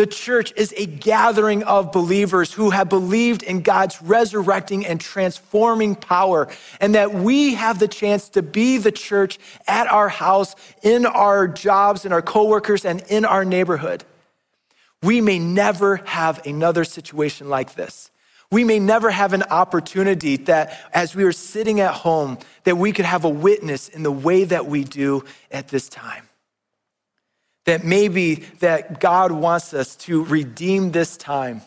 The 0.00 0.06
church 0.06 0.54
is 0.56 0.72
a 0.78 0.86
gathering 0.86 1.62
of 1.64 1.92
believers 1.92 2.54
who 2.54 2.70
have 2.70 2.88
believed 2.88 3.42
in 3.42 3.60
God's 3.60 4.00
resurrecting 4.00 4.86
and 4.86 4.98
transforming 4.98 5.94
power, 5.94 6.48
and 6.80 6.94
that 6.94 7.12
we 7.12 7.52
have 7.52 7.78
the 7.78 7.86
chance 7.86 8.30
to 8.30 8.40
be 8.40 8.78
the 8.78 8.92
church 8.92 9.38
at 9.68 9.88
our 9.88 10.08
house, 10.08 10.56
in 10.82 11.04
our 11.04 11.46
jobs, 11.46 12.06
in 12.06 12.14
our 12.14 12.22
coworkers, 12.22 12.86
and 12.86 13.02
in 13.10 13.26
our 13.26 13.44
neighborhood. 13.44 14.02
We 15.02 15.20
may 15.20 15.38
never 15.38 15.96
have 15.96 16.46
another 16.46 16.84
situation 16.84 17.50
like 17.50 17.74
this. 17.74 18.10
We 18.50 18.64
may 18.64 18.78
never 18.78 19.10
have 19.10 19.34
an 19.34 19.42
opportunity 19.42 20.38
that 20.38 20.80
as 20.94 21.14
we 21.14 21.24
are 21.24 21.32
sitting 21.32 21.78
at 21.80 21.92
home, 21.92 22.38
that 22.64 22.78
we 22.78 22.92
could 22.92 23.04
have 23.04 23.26
a 23.26 23.28
witness 23.28 23.90
in 23.90 24.02
the 24.02 24.10
way 24.10 24.44
that 24.44 24.64
we 24.64 24.82
do 24.82 25.26
at 25.50 25.68
this 25.68 25.90
time 25.90 26.29
that 27.66 27.84
maybe 27.84 28.36
that 28.60 29.00
God 29.00 29.32
wants 29.32 29.74
us 29.74 29.96
to 29.96 30.24
redeem 30.24 30.92
this 30.92 31.16
time 31.16 31.62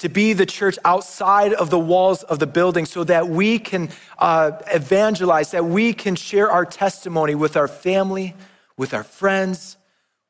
to 0.00 0.08
be 0.08 0.32
the 0.32 0.46
church 0.46 0.78
outside 0.84 1.52
of 1.52 1.68
the 1.68 1.78
walls 1.78 2.22
of 2.24 2.38
the 2.38 2.46
building 2.46 2.86
so 2.86 3.04
that 3.04 3.28
we 3.28 3.58
can 3.58 3.90
uh, 4.18 4.52
evangelize, 4.72 5.50
that 5.50 5.66
we 5.66 5.92
can 5.92 6.16
share 6.16 6.50
our 6.50 6.64
testimony 6.64 7.34
with 7.34 7.54
our 7.54 7.68
family, 7.68 8.34
with 8.78 8.94
our 8.94 9.04
friends, 9.04 9.76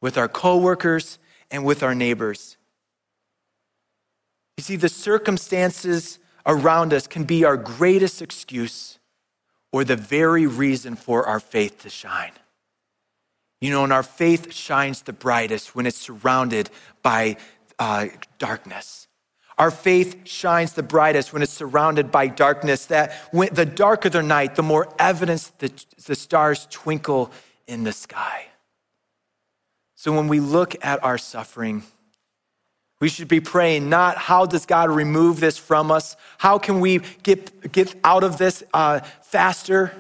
with 0.01 0.19
our 0.19 0.29
coworkers, 0.29 1.19
and 1.53 1.65
with 1.65 1.85
our 1.85 1.95
neighbors. 1.95 2.57
You 4.57 4.65
see, 4.65 4.77
the 4.77 4.89
circumstances 4.89 6.19
around 6.45 6.93
us 6.93 7.07
can 7.07 7.23
be 7.23 7.45
our 7.45 7.57
greatest 7.57 8.21
excuse 8.21 8.99
or 9.73 9.85
the 9.85 9.97
very 9.97 10.49
reason 10.49 10.97
for 10.97 11.27
our 11.27 11.39
faith 11.39 11.83
to 11.83 11.91
shine. 11.91 12.33
You 13.61 13.71
know, 13.71 13.85
and 13.85 13.93
our 13.93 14.03
faith 14.03 14.53
shines 14.53 15.03
the 15.03 15.13
brightest 15.13 15.75
when 15.75 15.87
it's 15.87 15.99
surrounded 15.99 16.71
by 17.03 17.37
uh, 17.79 18.07
darkness. 18.39 19.07
Our 19.59 19.71
faith 19.71 20.27
shines 20.27 20.73
the 20.73 20.83
brightest 20.83 21.35
when 21.35 21.43
it's 21.43 21.53
surrounded 21.53 22.11
by 22.11 22.29
darkness. 22.29 22.87
That 22.87 23.13
when, 23.31 23.53
the 23.53 23.67
darker 23.67 24.09
the 24.09 24.23
night, 24.23 24.55
the 24.55 24.63
more 24.63 24.89
evidence 24.99 25.53
the 25.59 26.15
stars 26.15 26.67
twinkle 26.71 27.31
in 27.67 27.85
the 27.85 27.93
sky. 27.93 28.47
So 29.97 30.17
when 30.17 30.29
we 30.29 30.41
look 30.41 30.83
at 30.83 31.05
our 31.05 31.19
suffering, 31.19 31.83
we 33.01 33.11
should 33.11 33.29
be 33.29 33.41
praying 33.41 33.91
not 33.91 34.17
how 34.17 34.47
does 34.47 34.65
God 34.65 34.91
remove 34.91 35.41
this 35.41 35.59
from 35.59 35.91
us? 35.91 36.17
How 36.39 36.59
can 36.59 36.81
we 36.81 37.01
get, 37.23 37.71
get 37.71 37.95
out 38.03 38.25
of 38.25 38.39
this 38.39 38.63
uh, 38.73 39.01
faster? 39.23 39.93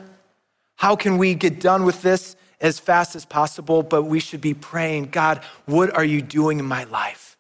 How 0.77 0.97
can 0.97 1.19
we 1.19 1.35
get 1.35 1.61
done 1.61 1.85
with 1.85 2.01
this? 2.01 2.35
As 2.61 2.79
fast 2.79 3.17
as 3.17 3.25
possible, 3.25 3.83
but 3.83 4.03
we 4.03 4.21
should 4.21 4.41
be 4.41 4.55
praying, 4.55 5.07
God, 5.07 5.43
what 5.67 5.95
are 5.95 6.05
you 6.05 6.21
doing 6.21 6.59
in 6.59 6.67
my 6.67 6.85
life? 6.85 7.37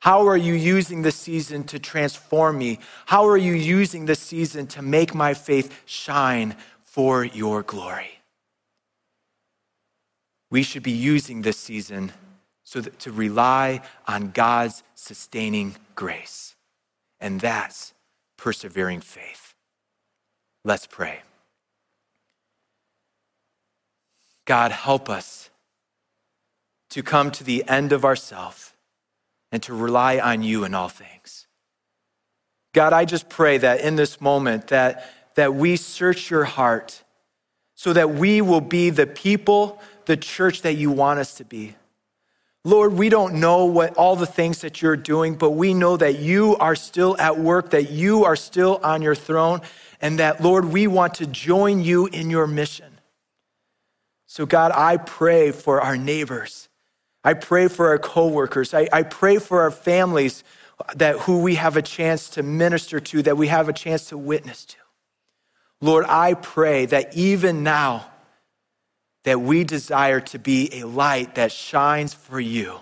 How 0.00 0.26
are 0.28 0.36
you 0.36 0.52
using 0.52 1.02
this 1.02 1.16
season 1.16 1.64
to 1.64 1.78
transform 1.78 2.58
me? 2.58 2.78
How 3.06 3.26
are 3.26 3.38
you 3.38 3.54
using 3.54 4.04
this 4.04 4.20
season 4.20 4.66
to 4.68 4.82
make 4.82 5.14
my 5.14 5.32
faith 5.32 5.82
shine 5.86 6.56
for 6.82 7.24
your 7.24 7.62
glory? 7.62 8.18
We 10.50 10.62
should 10.62 10.82
be 10.82 10.92
using 10.92 11.42
this 11.42 11.56
season 11.56 12.12
so 12.64 12.80
that 12.80 12.98
to 13.00 13.12
rely 13.12 13.80
on 14.06 14.30
God's 14.30 14.82
sustaining 14.94 15.76
grace. 15.94 16.54
And 17.18 17.40
that's 17.40 17.94
persevering 18.36 19.00
faith. 19.00 19.54
Let's 20.64 20.86
pray. 20.86 21.22
God, 24.44 24.72
help 24.72 25.08
us 25.08 25.50
to 26.90 27.02
come 27.02 27.30
to 27.32 27.44
the 27.44 27.64
end 27.68 27.92
of 27.92 28.04
ourselves 28.04 28.72
and 29.50 29.62
to 29.62 29.74
rely 29.74 30.18
on 30.18 30.42
you 30.42 30.64
in 30.64 30.74
all 30.74 30.88
things. 30.88 31.46
God, 32.72 32.92
I 32.92 33.04
just 33.04 33.28
pray 33.28 33.58
that 33.58 33.80
in 33.80 33.96
this 33.96 34.20
moment 34.20 34.68
that, 34.68 35.08
that 35.36 35.54
we 35.54 35.76
search 35.76 36.30
your 36.30 36.44
heart 36.44 37.02
so 37.74 37.92
that 37.92 38.10
we 38.10 38.40
will 38.40 38.60
be 38.60 38.90
the 38.90 39.06
people, 39.06 39.80
the 40.06 40.16
church 40.16 40.62
that 40.62 40.74
you 40.74 40.90
want 40.90 41.20
us 41.20 41.36
to 41.36 41.44
be. 41.44 41.74
Lord, 42.64 42.94
we 42.94 43.10
don't 43.10 43.34
know 43.40 43.66
what 43.66 43.96
all 43.96 44.16
the 44.16 44.26
things 44.26 44.62
that 44.62 44.80
you're 44.80 44.96
doing, 44.96 45.34
but 45.34 45.50
we 45.50 45.74
know 45.74 45.96
that 45.96 46.18
you 46.18 46.56
are 46.56 46.74
still 46.74 47.16
at 47.18 47.38
work, 47.38 47.70
that 47.70 47.90
you 47.90 48.24
are 48.24 48.36
still 48.36 48.80
on 48.82 49.02
your 49.02 49.14
throne, 49.14 49.60
and 50.00 50.18
that, 50.18 50.42
Lord, 50.42 50.64
we 50.64 50.86
want 50.86 51.14
to 51.14 51.26
join 51.26 51.82
you 51.82 52.06
in 52.06 52.30
your 52.30 52.46
mission. 52.46 52.93
So, 54.34 54.46
God, 54.46 54.72
I 54.74 54.96
pray 54.96 55.52
for 55.52 55.80
our 55.80 55.96
neighbors. 55.96 56.68
I 57.22 57.34
pray 57.34 57.68
for 57.68 57.90
our 57.90 58.00
coworkers. 58.00 58.74
I, 58.74 58.88
I 58.92 59.04
pray 59.04 59.38
for 59.38 59.60
our 59.60 59.70
families 59.70 60.42
that 60.96 61.20
who 61.20 61.38
we 61.38 61.54
have 61.54 61.76
a 61.76 61.82
chance 61.82 62.30
to 62.30 62.42
minister 62.42 62.98
to, 62.98 63.22
that 63.22 63.36
we 63.36 63.46
have 63.46 63.68
a 63.68 63.72
chance 63.72 64.08
to 64.08 64.18
witness 64.18 64.64
to. 64.64 64.76
Lord, 65.80 66.04
I 66.08 66.34
pray 66.34 66.86
that 66.86 67.16
even 67.16 67.62
now, 67.62 68.10
that 69.22 69.40
we 69.40 69.62
desire 69.62 70.20
to 70.22 70.40
be 70.40 70.80
a 70.80 70.84
light 70.84 71.36
that 71.36 71.52
shines 71.52 72.12
for 72.12 72.40
you. 72.40 72.80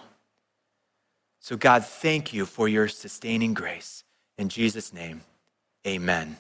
So, 1.40 1.58
God, 1.58 1.84
thank 1.84 2.32
you 2.32 2.46
for 2.46 2.66
your 2.66 2.88
sustaining 2.88 3.52
grace. 3.52 4.04
In 4.38 4.48
Jesus' 4.48 4.94
name, 4.94 5.20
amen. 5.86 6.38